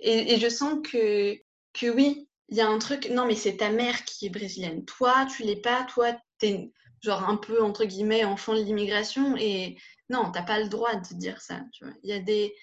et, 0.00 0.34
et, 0.34 0.38
je 0.38 0.48
sens 0.48 0.78
que, 0.82 1.34
que 1.72 1.90
oui, 1.90 2.28
il 2.48 2.56
y 2.56 2.60
a 2.60 2.68
un 2.68 2.78
truc, 2.78 3.10
non 3.10 3.26
mais 3.26 3.34
c'est 3.34 3.58
ta 3.58 3.70
mère 3.70 4.04
qui 4.04 4.26
est 4.26 4.30
brésilienne. 4.30 4.84
Toi, 4.84 5.26
tu 5.26 5.42
l'es 5.42 5.60
pas, 5.60 5.84
toi, 5.84 6.12
t'es 6.38 6.70
genre 7.00 7.28
un 7.28 7.36
peu, 7.36 7.62
entre 7.62 7.84
guillemets, 7.84 8.24
enfant 8.24 8.54
de 8.54 8.62
l'immigration, 8.62 9.36
et 9.36 9.76
non, 10.10 10.30
t'as 10.32 10.42
pas 10.42 10.60
le 10.60 10.68
droit 10.68 10.94
de 10.94 11.14
dire 11.14 11.40
ça. 11.40 11.60
Il 12.02 12.10
y 12.10 12.12
a 12.12 12.20
des, 12.20 12.54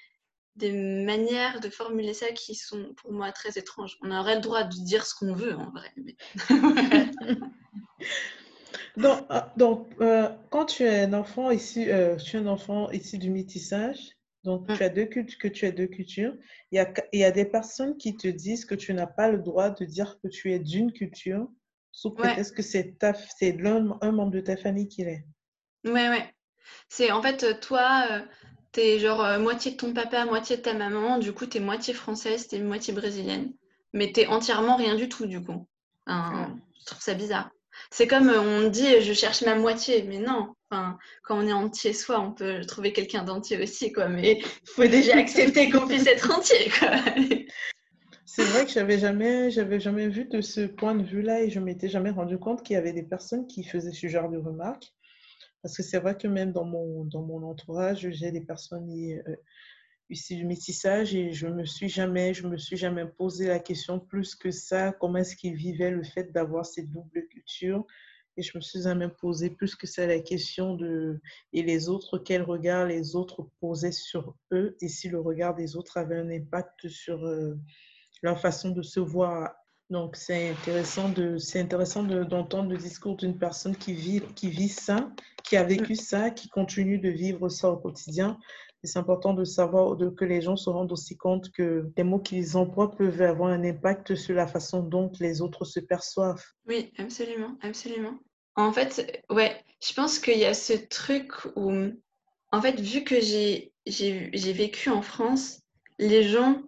des 0.55 0.71
manières 0.71 1.59
de 1.59 1.69
formuler 1.69 2.13
ça 2.13 2.31
qui 2.31 2.55
sont 2.55 2.93
pour 2.95 3.11
moi 3.11 3.31
très 3.31 3.57
étranges. 3.57 3.97
On 4.01 4.11
aurait 4.11 4.35
le 4.35 4.41
droit 4.41 4.63
de 4.63 4.75
dire 4.83 5.05
ce 5.05 5.13
qu'on 5.15 5.33
veut 5.33 5.55
en 5.55 5.71
vrai. 5.71 5.93
donc, 8.97 9.25
ah, 9.29 9.53
donc 9.57 9.89
euh, 10.01 10.29
quand 10.49 10.65
tu 10.65 10.83
es 10.83 11.01
un 11.03 11.13
enfant 11.13 11.51
ici, 11.51 11.89
euh, 11.89 12.15
tu 12.15 12.37
es 12.37 12.39
un 12.39 12.47
enfant 12.47 12.89
ici 12.91 13.17
du 13.17 13.29
métissage, 13.29 14.14
donc 14.45 14.71
tu 14.71 14.83
as 14.83 14.89
deux 14.89 15.05
cultures, 15.05 15.39
que 15.39 15.47
tu 15.47 15.65
as 15.65 15.71
deux 15.71 15.87
cultures. 15.87 16.33
Il 16.71 16.75
y 16.75 16.79
a, 16.79 16.93
il 17.11 17.19
y 17.19 17.23
a 17.23 17.31
des 17.31 17.45
personnes 17.45 17.97
qui 17.97 18.15
te 18.15 18.27
disent 18.27 18.65
que 18.65 18.75
tu 18.75 18.93
n'as 18.93 19.07
pas 19.07 19.29
le 19.29 19.39
droit 19.39 19.71
de 19.71 19.85
dire 19.85 20.19
que 20.21 20.27
tu 20.27 20.53
es 20.53 20.59
d'une 20.59 20.93
culture, 20.93 21.47
sous 21.91 22.11
prétexte 22.11 22.55
que 22.55 22.61
c'est 22.61 22.95
un 23.01 24.11
membre 24.11 24.31
de 24.31 24.41
ta 24.41 24.55
famille 24.55 24.87
qui 24.87 25.03
l'est. 25.03 25.25
Ouais, 25.83 26.09
ouais. 26.09 26.33
C'est 26.89 27.11
en 27.11 27.21
fait 27.21 27.59
toi, 27.59 28.07
euh, 28.11 28.19
t'es 28.71 28.99
genre 28.99 29.23
euh, 29.23 29.39
moitié 29.39 29.71
de 29.71 29.77
ton 29.77 29.93
papa, 29.93 30.25
moitié 30.25 30.57
de 30.57 30.61
ta 30.61 30.73
maman, 30.73 31.19
du 31.19 31.31
coup 31.33 31.45
t'es 31.45 31.59
moitié 31.59 31.93
française, 31.93 32.47
t'es 32.47 32.59
moitié 32.59 32.93
brésilienne. 32.93 33.53
Mais 33.93 34.11
t'es 34.11 34.27
entièrement 34.27 34.75
rien 34.75 34.95
du 34.95 35.09
tout 35.09 35.25
du 35.25 35.41
coup. 35.43 35.67
Je 36.07 36.85
trouve 36.85 37.01
ça 37.01 37.13
bizarre. 37.13 37.49
C'est 37.91 38.07
comme 38.07 38.29
on 38.29 38.67
dit 38.69 39.01
je 39.01 39.13
cherche 39.13 39.41
ma 39.43 39.55
moitié, 39.55 40.03
mais 40.03 40.19
non. 40.19 40.54
Quand 40.69 40.97
on 41.29 41.47
est 41.47 41.53
entier 41.53 41.93
soi, 41.93 42.19
on 42.19 42.33
peut 42.33 42.61
trouver 42.65 42.91
quelqu'un 42.91 43.23
d'entier 43.23 43.61
aussi, 43.61 43.91
quoi. 43.91 44.07
Mais 44.07 44.39
il 44.39 44.69
faut 44.69 44.87
déjà 44.87 45.17
accepter 45.17 45.69
qu'on 45.69 45.87
puisse 45.87 46.07
être 46.07 46.31
entier. 46.31 46.71
C'est 48.25 48.43
vrai 48.43 48.65
que 48.65 48.71
j'avais 48.71 48.99
jamais, 48.99 49.49
j'avais 49.49 49.79
jamais 49.79 50.09
vu 50.09 50.25
de 50.25 50.41
ce 50.41 50.61
point 50.61 50.93
de 50.93 51.03
vue-là 51.03 51.43
et 51.43 51.49
je 51.49 51.59
m'étais 51.59 51.87
jamais 51.87 52.09
rendu 52.09 52.37
compte 52.37 52.63
qu'il 52.63 52.73
y 52.73 52.77
avait 52.77 52.91
des 52.91 53.03
personnes 53.03 53.47
qui 53.47 53.63
faisaient 53.63 53.93
ce 53.93 54.07
genre 54.07 54.29
de 54.29 54.37
remarques. 54.37 54.93
Parce 55.61 55.77
que 55.77 55.83
c'est 55.83 55.99
vrai 55.99 56.17
que 56.17 56.27
même 56.27 56.51
dans 56.51 56.65
mon, 56.65 57.05
dans 57.05 57.21
mon 57.21 57.43
entourage, 57.43 58.09
j'ai 58.11 58.31
des 58.31 58.41
personnes 58.41 58.91
euh, 58.91 59.35
issues 60.09 60.35
du 60.35 60.45
métissage 60.45 61.15
et 61.15 61.31
je 61.31 61.47
me 61.47 61.65
suis 61.65 61.87
jamais, 61.87 62.33
je 62.33 62.47
me 62.47 62.57
suis 62.57 62.77
jamais 62.77 63.05
posé 63.05 63.47
la 63.47 63.59
question 63.59 63.99
plus 63.99 64.35
que 64.35 64.51
ça, 64.51 64.91
comment 64.91 65.19
est-ce 65.19 65.35
qu'ils 65.35 65.55
vivaient 65.55 65.91
le 65.91 66.03
fait 66.03 66.31
d'avoir 66.33 66.65
cette 66.65 66.91
double 66.91 67.27
culture. 67.27 67.85
Et 68.37 68.41
je 68.41 68.57
me 68.57 68.61
suis 68.61 68.81
jamais 68.81 69.07
posé 69.07 69.49
plus 69.49 69.75
que 69.75 69.87
ça 69.87 70.05
la 70.05 70.19
question 70.19 70.75
de 70.75 71.19
et 71.53 71.63
les 71.63 71.89
autres, 71.89 72.17
quel 72.17 72.41
regard 72.41 72.85
les 72.85 73.15
autres 73.15 73.47
posaient 73.59 73.91
sur 73.91 74.35
eux 74.51 74.75
et 74.81 74.87
si 74.87 75.09
le 75.09 75.19
regard 75.19 75.55
des 75.55 75.75
autres 75.75 75.97
avait 75.97 76.17
un 76.17 76.29
impact 76.29 76.87
sur 76.87 77.25
euh, 77.25 77.55
leur 78.21 78.39
façon 78.39 78.71
de 78.71 78.81
se 78.81 78.99
voir. 78.99 79.53
Donc, 79.91 80.15
c'est 80.15 80.49
intéressant 80.49 81.09
de, 81.09 81.37
c'est 81.37 81.59
intéressant 81.59 82.03
d'entendre 82.03 82.71
le 82.71 82.77
discours 82.77 83.15
d'une 83.15 83.37
personne 83.37 83.75
qui 83.75 83.93
vit, 83.93 84.21
qui 84.35 84.49
vit 84.49 84.69
ça, 84.69 85.11
qui 85.43 85.57
a 85.57 85.63
vécu 85.63 85.93
mm. 85.93 85.97
ça, 85.97 86.29
qui 86.31 86.49
continue 86.49 86.97
de 86.97 87.09
vivre 87.09 87.49
ça 87.49 87.69
au 87.69 87.77
quotidien. 87.77 88.39
C'est 88.83 88.99
important 88.99 89.33
de 89.33 89.43
savoir 89.43 89.95
de, 89.95 90.09
que 90.09 90.25
les 90.25 90.41
gens 90.41 90.55
se 90.55 90.69
rendent 90.69 90.91
aussi 90.91 91.17
compte 91.17 91.51
que 91.51 91.91
les 91.97 92.03
mots 92.03 92.19
qu'ils 92.19 92.55
emploient 92.55 92.91
peuvent 92.91 93.21
avoir 93.21 93.49
un 93.49 93.63
impact 93.63 94.15
sur 94.15 94.35
la 94.35 94.47
façon 94.47 94.83
dont 94.83 95.11
les 95.19 95.41
autres 95.41 95.65
se 95.65 95.79
perçoivent. 95.79 96.43
Oui, 96.67 96.91
absolument, 96.97 97.57
absolument. 97.61 98.19
En 98.55 98.71
fait, 98.71 99.23
ouais, 99.29 99.63
je 99.85 99.93
pense 99.93 100.19
qu'il 100.19 100.37
y 100.37 100.45
a 100.45 100.53
ce 100.53 100.73
truc 100.73 101.31
où, 101.55 101.71
en 102.51 102.61
fait, 102.61 102.79
vu 102.79 103.03
que 103.03 103.19
j'ai, 103.19 103.73
vécu 104.53 104.89
en 104.89 105.01
France, 105.01 105.59
les 105.99 106.23
gens 106.23 106.61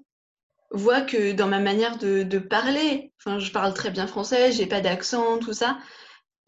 voit 0.71 1.01
que 1.01 1.31
dans 1.31 1.47
ma 1.47 1.59
manière 1.59 1.97
de, 1.97 2.23
de, 2.23 2.39
parler, 2.39 3.13
enfin, 3.19 3.39
je 3.39 3.51
parle 3.51 3.73
très 3.73 3.89
bien 3.89 4.05
français, 4.05 4.51
j'ai 4.51 4.65
pas 4.65 4.81
d'accent, 4.81 5.39
tout 5.39 5.53
ça. 5.53 5.79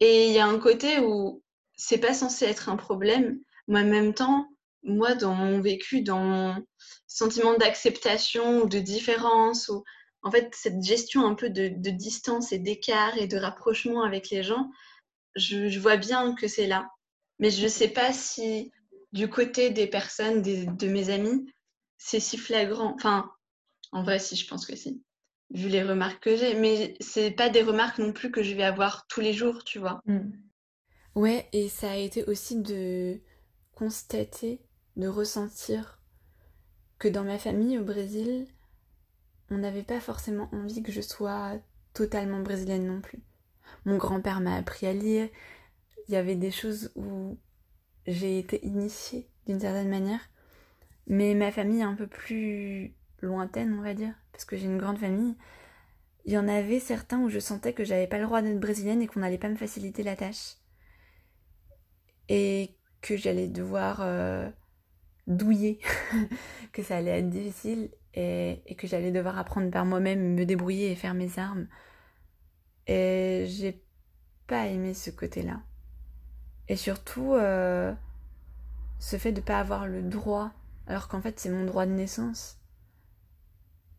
Et 0.00 0.26
il 0.28 0.32
y 0.32 0.38
a 0.38 0.46
un 0.46 0.58
côté 0.58 0.98
où 1.00 1.42
c'est 1.74 1.98
pas 1.98 2.14
censé 2.14 2.44
être 2.44 2.68
un 2.68 2.76
problème, 2.76 3.40
mais 3.66 3.80
en 3.80 3.86
même 3.86 4.14
temps, 4.14 4.46
moi, 4.82 5.14
dans 5.14 5.34
mon 5.34 5.60
vécu, 5.60 6.02
dans 6.02 6.20
mon 6.20 6.66
sentiment 7.06 7.54
d'acceptation 7.54 8.62
ou 8.62 8.68
de 8.68 8.78
différence, 8.78 9.68
ou 9.68 9.84
en 10.22 10.30
fait, 10.30 10.54
cette 10.54 10.82
gestion 10.82 11.26
un 11.26 11.34
peu 11.34 11.48
de, 11.48 11.68
de 11.68 11.90
distance 11.90 12.52
et 12.52 12.58
d'écart 12.58 13.16
et 13.16 13.26
de 13.26 13.38
rapprochement 13.38 14.02
avec 14.02 14.28
les 14.28 14.42
gens, 14.42 14.70
je, 15.36 15.78
vois 15.78 15.96
bien 15.96 16.34
que 16.34 16.48
c'est 16.48 16.66
là. 16.66 16.88
Mais 17.38 17.50
je 17.50 17.66
sais 17.66 17.88
pas 17.88 18.12
si 18.12 18.72
du 19.12 19.28
côté 19.28 19.70
des 19.70 19.86
personnes, 19.86 20.42
de 20.42 20.86
mes 20.88 21.10
amis, 21.10 21.46
c'est 21.98 22.20
si 22.20 22.36
flagrant. 22.36 22.94
Enfin, 22.94 23.30
en 23.92 24.02
vrai, 24.02 24.18
si, 24.18 24.36
je 24.36 24.46
pense 24.46 24.66
que 24.66 24.76
si. 24.76 25.02
Vu 25.50 25.68
les 25.68 25.82
remarques 25.82 26.22
que 26.22 26.36
j'ai. 26.36 26.54
Mais 26.54 26.94
c'est 27.00 27.30
pas 27.30 27.48
des 27.48 27.62
remarques 27.62 27.98
non 27.98 28.12
plus 28.12 28.30
que 28.30 28.42
je 28.42 28.54
vais 28.54 28.62
avoir 28.62 29.06
tous 29.08 29.20
les 29.20 29.32
jours, 29.32 29.64
tu 29.64 29.78
vois. 29.78 30.00
Mm. 30.06 30.30
Ouais, 31.16 31.48
et 31.52 31.68
ça 31.68 31.90
a 31.90 31.96
été 31.96 32.24
aussi 32.24 32.56
de 32.56 33.20
constater, 33.74 34.60
de 34.96 35.08
ressentir 35.08 36.00
que 36.98 37.08
dans 37.08 37.24
ma 37.24 37.38
famille 37.38 37.78
au 37.78 37.84
Brésil, 37.84 38.46
on 39.50 39.58
n'avait 39.58 39.82
pas 39.82 40.00
forcément 40.00 40.48
envie 40.52 40.82
que 40.82 40.92
je 40.92 41.00
sois 41.00 41.58
totalement 41.94 42.40
brésilienne 42.40 42.86
non 42.86 43.00
plus. 43.00 43.20
Mon 43.84 43.96
grand-père 43.96 44.40
m'a 44.40 44.56
appris 44.56 44.86
à 44.86 44.92
lire. 44.92 45.28
Il 46.08 46.14
y 46.14 46.16
avait 46.16 46.36
des 46.36 46.50
choses 46.50 46.92
où 46.96 47.38
j'ai 48.06 48.38
été 48.38 48.64
initiée 48.64 49.28
d'une 49.46 49.60
certaine 49.60 49.88
manière. 49.88 50.20
Mais 51.06 51.34
ma 51.34 51.50
famille 51.50 51.80
est 51.80 51.84
un 51.84 51.94
peu 51.94 52.06
plus 52.06 52.94
lointaine, 53.20 53.74
on 53.78 53.82
va 53.82 53.94
dire, 53.94 54.14
parce 54.32 54.44
que 54.44 54.56
j'ai 54.56 54.66
une 54.66 54.78
grande 54.78 54.98
famille, 54.98 55.36
il 56.24 56.32
y 56.32 56.38
en 56.38 56.48
avait 56.48 56.80
certains 56.80 57.20
où 57.20 57.28
je 57.28 57.38
sentais 57.38 57.72
que 57.72 57.84
j'avais 57.84 58.06
pas 58.06 58.18
le 58.18 58.24
droit 58.24 58.42
d'être 58.42 58.60
brésilienne 58.60 59.02
et 59.02 59.06
qu'on 59.06 59.20
n'allait 59.20 59.38
pas 59.38 59.48
me 59.48 59.56
faciliter 59.56 60.02
la 60.02 60.16
tâche. 60.16 60.56
Et 62.28 62.76
que 63.00 63.16
j'allais 63.16 63.48
devoir 63.48 64.00
euh, 64.02 64.48
douiller, 65.26 65.80
que 66.72 66.82
ça 66.82 66.98
allait 66.98 67.18
être 67.18 67.30
difficile 67.30 67.90
et, 68.14 68.62
que 68.76 68.86
j'allais 68.86 69.12
devoir 69.12 69.38
apprendre 69.38 69.70
par 69.70 69.84
moi-même, 69.84 70.34
me 70.34 70.44
débrouiller 70.44 70.92
et 70.92 70.96
faire 70.96 71.14
mes 71.14 71.38
armes. 71.38 71.66
Et 72.90 73.46
j'ai 73.48 73.82
pas 74.46 74.66
aimé 74.66 74.92
ce 74.92 75.10
côté-là. 75.10 75.62
Et 76.68 76.76
surtout, 76.76 77.34
euh, 77.34 77.94
ce 78.98 79.16
fait 79.16 79.32
de 79.32 79.40
pas 79.40 79.58
avoir 79.58 79.86
le 79.86 80.02
droit, 80.02 80.50
alors 80.86 81.08
qu'en 81.08 81.22
fait 81.22 81.40
c'est 81.40 81.50
mon 81.50 81.64
droit 81.64 81.86
de 81.86 81.92
naissance 81.92 82.60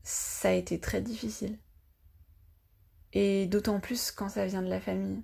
ça 0.03 0.49
a 0.49 0.53
été 0.53 0.79
très 0.79 1.01
difficile. 1.01 1.57
Et 3.13 3.45
d'autant 3.45 3.79
plus 3.79 4.11
quand 4.11 4.29
ça 4.29 4.45
vient 4.45 4.61
de 4.61 4.69
la 4.69 4.79
famille. 4.79 5.21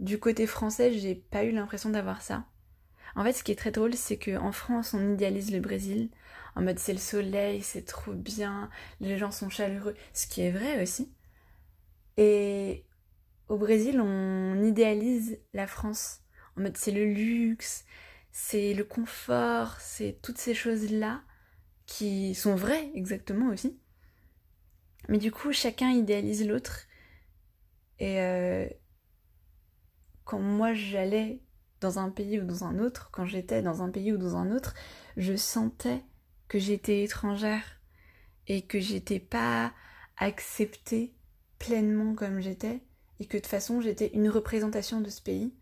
Du 0.00 0.18
côté 0.18 0.46
français, 0.46 0.92
j'ai 0.98 1.14
pas 1.14 1.44
eu 1.44 1.52
l'impression 1.52 1.90
d'avoir 1.90 2.22
ça. 2.22 2.44
En 3.14 3.24
fait, 3.24 3.32
ce 3.32 3.44
qui 3.44 3.52
est 3.52 3.56
très 3.56 3.70
drôle, 3.70 3.94
c'est 3.94 4.16
qu'en 4.16 4.52
France, 4.52 4.94
on 4.94 5.12
idéalise 5.12 5.52
le 5.52 5.60
Brésil. 5.60 6.08
En 6.56 6.62
mode, 6.62 6.78
c'est 6.78 6.92
le 6.92 6.98
soleil, 6.98 7.62
c'est 7.62 7.84
trop 7.84 8.12
bien, 8.12 8.70
les 9.00 9.18
gens 9.18 9.30
sont 9.30 9.50
chaleureux. 9.50 9.94
Ce 10.14 10.26
qui 10.26 10.42
est 10.42 10.50
vrai 10.50 10.82
aussi. 10.82 11.12
Et 12.16 12.84
au 13.48 13.56
Brésil, 13.56 14.00
on 14.00 14.62
idéalise 14.62 15.38
la 15.52 15.66
France. 15.66 16.20
En 16.56 16.62
mode, 16.62 16.76
c'est 16.76 16.92
le 16.92 17.04
luxe, 17.04 17.84
c'est 18.30 18.74
le 18.74 18.84
confort, 18.84 19.80
c'est 19.80 20.18
toutes 20.22 20.38
ces 20.38 20.54
choses-là 20.54 21.22
qui 21.86 22.34
sont 22.34 22.54
vraies 22.54 22.90
exactement 22.94 23.48
aussi. 23.48 23.78
Mais 25.08 25.18
du 25.18 25.32
coup, 25.32 25.52
chacun 25.52 25.90
idéalise 25.90 26.46
l'autre. 26.46 26.86
Et 27.98 28.20
euh, 28.20 28.66
quand 30.24 30.40
moi 30.40 30.72
j'allais 30.72 31.42
dans 31.80 31.98
un 31.98 32.10
pays 32.10 32.40
ou 32.40 32.44
dans 32.46 32.64
un 32.64 32.78
autre, 32.78 33.10
quand 33.12 33.26
j'étais 33.26 33.62
dans 33.62 33.82
un 33.82 33.90
pays 33.90 34.12
ou 34.12 34.16
dans 34.16 34.36
un 34.36 34.50
autre, 34.52 34.74
je 35.16 35.36
sentais 35.36 36.02
que 36.48 36.58
j'étais 36.58 37.02
étrangère 37.02 37.80
et 38.46 38.62
que 38.62 38.80
j'étais 38.80 39.20
pas 39.20 39.72
acceptée 40.16 41.14
pleinement 41.62 42.14
comme 42.14 42.40
j'étais 42.40 42.80
et 43.20 43.26
que 43.26 43.36
de 43.36 43.42
toute 43.42 43.46
façon 43.46 43.80
j'étais 43.80 44.10
une 44.14 44.28
représentation 44.28 45.00
de 45.00 45.08
ce 45.08 45.22
pays 45.22 45.52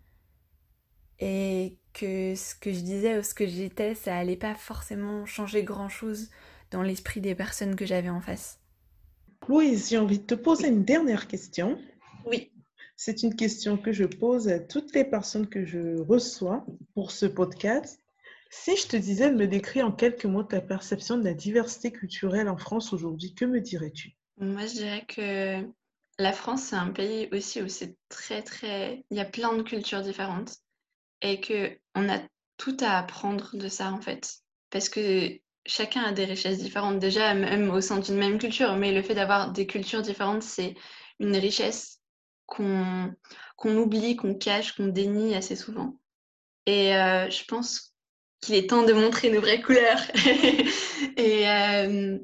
et 1.19 1.77
que 1.93 2.35
ce 2.35 2.55
que 2.55 2.73
je 2.73 2.81
disais 2.81 3.19
ou 3.19 3.23
ce 3.23 3.35
que 3.35 3.47
j'étais, 3.47 3.95
ça 3.95 4.17
allait 4.17 4.37
pas 4.37 4.55
forcément 4.55 5.27
changer 5.27 5.63
grand 5.63 5.91
chose 5.91 6.31
dans 6.71 6.83
l'esprit 6.83 7.21
des 7.21 7.35
personnes 7.35 7.77
que 7.77 7.85
j'avais 7.85 8.09
en 8.09 8.23
face. 8.23 8.59
Louise, 9.49 9.91
j'ai 9.91 9.99
envie 9.99 10.19
de 10.19 10.25
te 10.25 10.35
poser 10.35 10.69
une 10.69 10.85
dernière 10.85 11.29
question. 11.29 11.79
Oui. 12.25 12.51
C'est 12.97 13.23
une 13.23 13.35
question 13.35 13.77
que 13.77 13.93
je 13.93 14.05
pose 14.05 14.49
à 14.49 14.59
toutes 14.59 14.95
les 14.95 15.05
personnes 15.05 15.49
que 15.49 15.65
je 15.65 16.01
reçois 16.01 16.65
pour 16.95 17.11
ce 17.11 17.27
podcast. 17.27 18.03
Si 18.51 18.77
je 18.77 18.87
te 18.87 18.97
disais 18.97 19.31
de 19.31 19.37
me 19.37 19.47
décrire 19.47 19.87
en 19.87 19.93
quelques 19.93 20.27
mots 20.27 20.43
ta 20.43 20.61
perception 20.61 21.19
de 21.19 21.25
la 21.25 21.35
diversité 21.35 21.93
culturelle 21.93 22.49
en 22.49 22.57
France 22.57 22.93
aujourd'hui, 22.93 23.35
que 23.35 23.45
me 23.45 23.61
dirais-tu? 23.61 24.13
Moi, 24.39 24.67
je 24.67 24.75
dirais 24.75 25.05
que 25.07 25.67
la 26.21 26.33
France, 26.33 26.65
c'est 26.65 26.77
un 26.77 26.91
pays 26.91 27.29
aussi 27.33 27.63
où 27.63 27.69
c'est 27.69 27.97
très, 28.09 28.43
très... 28.43 29.05
Il 29.11 29.17
y 29.17 29.21
a 29.21 29.25
plein 29.25 29.55
de 29.55 29.63
cultures 29.63 30.03
différentes 30.03 30.57
et 31.23 31.41
qu'on 31.41 32.09
a 32.09 32.19
tout 32.59 32.77
à 32.81 32.99
apprendre 32.99 33.57
de 33.57 33.69
ça 33.69 33.91
en 33.91 34.01
fait. 34.01 34.37
Parce 34.71 34.89
que 34.89 35.41
chacun 35.65 36.03
a 36.03 36.13
des 36.13 36.27
richesses 36.27 36.59
différentes 36.59 36.99
déjà, 36.99 37.35
même 37.35 37.71
au 37.71 37.81
sein 37.81 37.99
d'une 37.99 38.17
même 38.17 38.39
culture, 38.39 38.77
mais 38.77 38.93
le 38.93 39.03
fait 39.03 39.15
d'avoir 39.15 39.51
des 39.53 39.67
cultures 39.67 40.03
différentes, 40.03 40.43
c'est 40.43 40.75
une 41.19 41.37
richesse 41.37 42.01
qu'on 42.47 43.15
qu'on 43.57 43.77
oublie, 43.77 44.17
qu'on 44.17 44.35
cache, 44.35 44.73
qu'on 44.73 44.89
dénie 44.89 45.35
assez 45.35 45.57
souvent. 45.57 45.99
Et 46.67 46.97
euh, 46.97 47.29
je 47.31 47.45
pense 47.45 47.95
qu'il 48.41 48.55
est 48.55 48.71
temps 48.71 48.85
de 48.85 48.93
montrer 48.95 49.31
nos 49.31 49.41
vraies 49.41 49.61
couleurs. 49.61 50.01
et, 51.17 51.49
euh, 51.49 52.19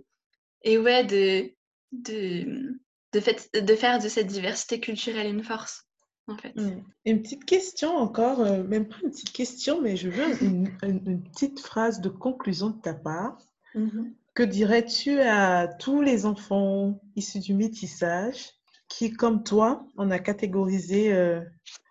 et 0.62 0.78
ouais, 0.78 1.04
de, 1.04 1.52
de, 1.92 2.78
de, 3.12 3.20
fait, 3.20 3.50
de 3.54 3.74
faire 3.74 3.98
de 3.98 4.08
cette 4.08 4.26
diversité 4.26 4.80
culturelle 4.80 5.28
une 5.28 5.44
force. 5.44 5.86
Mm. 6.28 6.82
Une 7.04 7.22
petite 7.22 7.44
question 7.44 7.96
encore, 7.96 8.40
euh, 8.40 8.64
même 8.64 8.88
pas 8.88 8.96
une 9.02 9.10
petite 9.10 9.32
question, 9.32 9.80
mais 9.80 9.96
je 9.96 10.08
veux 10.08 10.42
une, 10.82 11.22
petite 11.22 11.60
phrase 11.60 12.00
de 12.00 12.08
conclusion 12.08 12.70
de 12.70 12.80
ta 12.80 12.94
part. 12.94 13.38
Mm-hmm. 13.74 14.12
Que 14.34 14.42
dirais-tu 14.42 15.20
à 15.20 15.68
tous 15.68 16.02
les 16.02 16.26
enfants 16.26 17.00
issus 17.14 17.38
du 17.38 17.54
métissage 17.54 18.50
qui, 18.88 19.12
comme 19.12 19.42
toi, 19.42 19.86
on 19.96 20.10
a 20.10 20.18
catégorisé, 20.18 21.12
euh, 21.12 21.40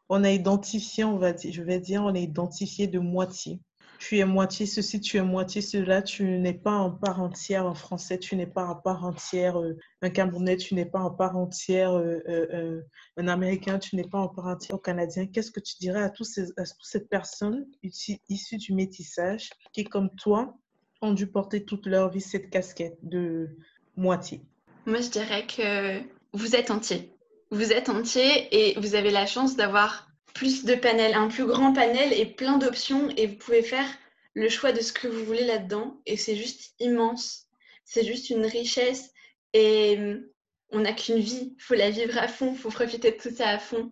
on 0.10 0.24
a 0.24 0.32
identifié, 0.32 1.04
on 1.04 1.18
va 1.18 1.34
dire, 1.34 1.52
je 1.52 1.64
vais 1.64 1.80
dire, 1.80 2.04
on 2.04 2.14
a 2.14 2.20
identifié 2.20 2.88
de 2.88 3.00
moitié? 3.00 3.60
Tu 4.00 4.18
es 4.18 4.26
moitié 4.26 4.66
ceci, 4.66 5.00
tu 5.00 5.18
es 5.18 5.22
moitié 5.22 5.62
cela, 5.62 6.02
tu 6.02 6.24
n'es 6.24 6.54
pas 6.54 6.76
en 6.76 6.92
part 6.92 7.22
entière 7.22 7.66
en 7.66 7.76
français, 7.76 8.20
tu 8.20 8.36
n'es 8.36 8.48
pas 8.48 8.66
en 8.66 8.76
part 8.76 9.06
entière 9.06 9.60
euh, 9.60 9.78
un 10.02 10.10
Camerounais, 10.10 10.58
tu 10.58 10.76
n'es 10.76 10.86
pas 10.86 11.00
en 11.00 11.12
part 11.12 11.38
entière 11.38 11.94
euh, 11.94 12.22
euh, 12.28 12.82
un 13.18 13.28
Américain, 13.28 13.80
tu 13.80 13.96
n'es 13.96 14.04
pas 14.04 14.20
en 14.20 14.28
part 14.28 14.48
entière 14.48 14.82
Canadien. 14.82 15.28
Qu'est-ce 15.28 15.52
que 15.52 15.60
tu 15.60 15.76
dirais 15.80 16.02
à, 16.02 16.10
tous 16.10 16.24
ces, 16.24 16.52
à 16.58 16.64
toutes 16.64 16.86
ces 16.86 17.06
personnes 17.06 17.66
issues 17.84 18.58
du 18.58 18.74
métissage 18.74 19.50
qui, 19.74 19.84
comme 19.84 20.10
toi, 20.16 20.58
ont 21.02 21.14
dû 21.14 21.28
porter 21.28 21.64
toute 21.64 21.86
leur 21.86 22.10
vie 22.10 22.22
cette 22.22 22.50
casquette 22.50 22.98
de 23.04 23.50
moitié? 23.96 24.42
Moi, 24.86 25.02
je 25.02 25.10
dirais 25.10 25.46
que 25.48 26.02
vous 26.34 26.56
êtes 26.56 26.72
entier. 26.72 27.12
Vous 27.52 27.72
êtes 27.72 27.90
entier 27.90 28.48
et 28.52 28.80
vous 28.80 28.96
avez 28.96 29.12
la 29.12 29.26
chance 29.26 29.56
d'avoir 29.56 30.05
plus 30.36 30.66
de 30.66 30.76
panels, 30.76 31.16
un 31.16 31.30
plus 31.30 31.46
grand 31.46 31.74
panel 31.74 32.14
et 32.14 32.26
plein 32.26 32.58
d'options 32.58 33.10
et 33.18 33.26
vous 33.26 33.38
pouvez 33.38 33.64
faire 33.64 33.88
le 34.36 34.50
choix 34.50 34.74
de 34.74 34.82
ce 34.82 34.92
que 34.92 35.08
vous 35.08 35.24
voulez 35.26 35.46
là-dedans 35.46 36.02
et 36.06 36.18
c'est 36.18 36.36
juste 36.36 36.76
immense. 36.80 37.48
C'est 37.86 38.04
juste 38.04 38.30
une 38.30 38.46
richesse 38.46 39.12
et 39.54 39.96
hum, 39.98 40.26
on 40.72 40.82
n'a 40.82 40.94
qu'une 40.94 41.20
vie, 41.20 41.56
faut 41.58 41.74
la 41.74 41.90
vivre 41.90 42.18
à 42.18 42.28
fond, 42.28 42.54
faut 42.54 42.70
profiter 42.70 43.12
de 43.12 43.18
tout 43.18 43.34
ça 43.34 43.48
à 43.50 43.60
fond 43.60 43.90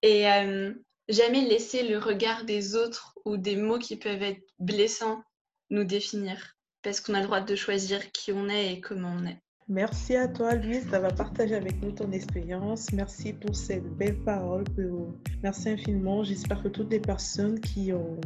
et 0.00 0.26
hum, 0.26 0.74
jamais 1.08 1.42
laisser 1.42 1.82
le 1.82 1.98
regard 1.98 2.44
des 2.44 2.74
autres 2.74 3.14
ou 3.26 3.36
des 3.36 3.56
mots 3.56 3.78
qui 3.78 3.96
peuvent 3.96 4.22
être 4.22 4.42
blessants 4.58 5.22
nous 5.68 5.84
définir 5.84 6.56
parce 6.82 7.00
qu'on 7.00 7.14
a 7.14 7.20
le 7.20 7.26
droit 7.26 7.40
de 7.40 7.54
choisir 7.54 8.12
qui 8.12 8.32
on 8.32 8.48
est 8.48 8.72
et 8.72 8.80
comment 8.80 9.14
on 9.14 9.26
est. 9.26 9.38
Merci 9.68 10.16
à 10.16 10.26
toi, 10.26 10.54
Louise, 10.56 10.86
d'avoir 10.88 11.14
partagé 11.14 11.54
avec 11.54 11.80
nous 11.82 11.92
ton 11.92 12.10
expérience. 12.10 12.92
Merci 12.92 13.32
pour 13.32 13.54
ces 13.54 13.80
belles 13.80 14.18
paroles. 14.18 14.64
Merci 15.42 15.70
infiniment. 15.70 16.24
J'espère 16.24 16.62
que 16.62 16.68
toutes 16.68 16.90
les 16.90 16.98
personnes 16.98 17.60
qui, 17.60 17.92
ont, 17.92 18.20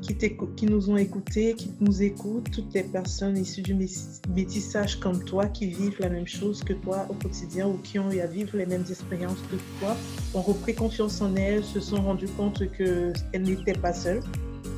qui, 0.00 0.16
qui 0.16 0.66
nous 0.66 0.90
ont 0.90 0.96
écoutés, 0.96 1.54
qui 1.54 1.70
nous 1.80 2.02
écoutent, 2.02 2.50
toutes 2.50 2.72
les 2.72 2.84
personnes 2.84 3.36
issues 3.36 3.62
du 3.62 3.74
métissage 3.74 4.98
comme 4.98 5.22
toi, 5.24 5.46
qui 5.46 5.66
vivent 5.66 6.00
la 6.00 6.08
même 6.08 6.26
chose 6.26 6.64
que 6.64 6.72
toi 6.72 7.06
au 7.10 7.14
quotidien 7.14 7.68
ou 7.68 7.76
qui 7.78 7.98
ont 7.98 8.10
eu 8.10 8.20
à 8.20 8.26
vivre 8.26 8.56
les 8.56 8.66
mêmes 8.66 8.84
expériences 8.88 9.40
que 9.50 9.56
toi, 9.80 9.94
ont 10.34 10.42
repris 10.42 10.74
confiance 10.74 11.20
en 11.20 11.36
elles, 11.36 11.64
se 11.64 11.80
sont 11.80 12.00
rendues 12.00 12.28
compte 12.28 12.62
qu'elles 12.72 13.42
n'étaient 13.42 13.78
pas 13.78 13.92
seules 13.92 14.22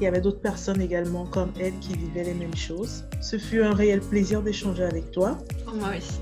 il 0.01 0.05
y 0.05 0.07
avait 0.07 0.21
d'autres 0.21 0.41
personnes 0.41 0.81
également 0.81 1.27
comme 1.27 1.53
elle 1.59 1.77
qui 1.81 1.95
vivaient 1.95 2.23
les 2.25 2.35
mêmes 2.35 2.57
choses. 2.57 3.05
Ce 3.21 3.37
fut 3.39 3.63
un 3.63 3.75
réel 3.75 4.01
plaisir 4.01 4.43
d'échanger 4.43 4.85
avec 4.85 5.11
toi. 5.11 5.39
Pour 5.65 5.75
moi 5.75 5.91
aussi. 5.97 6.21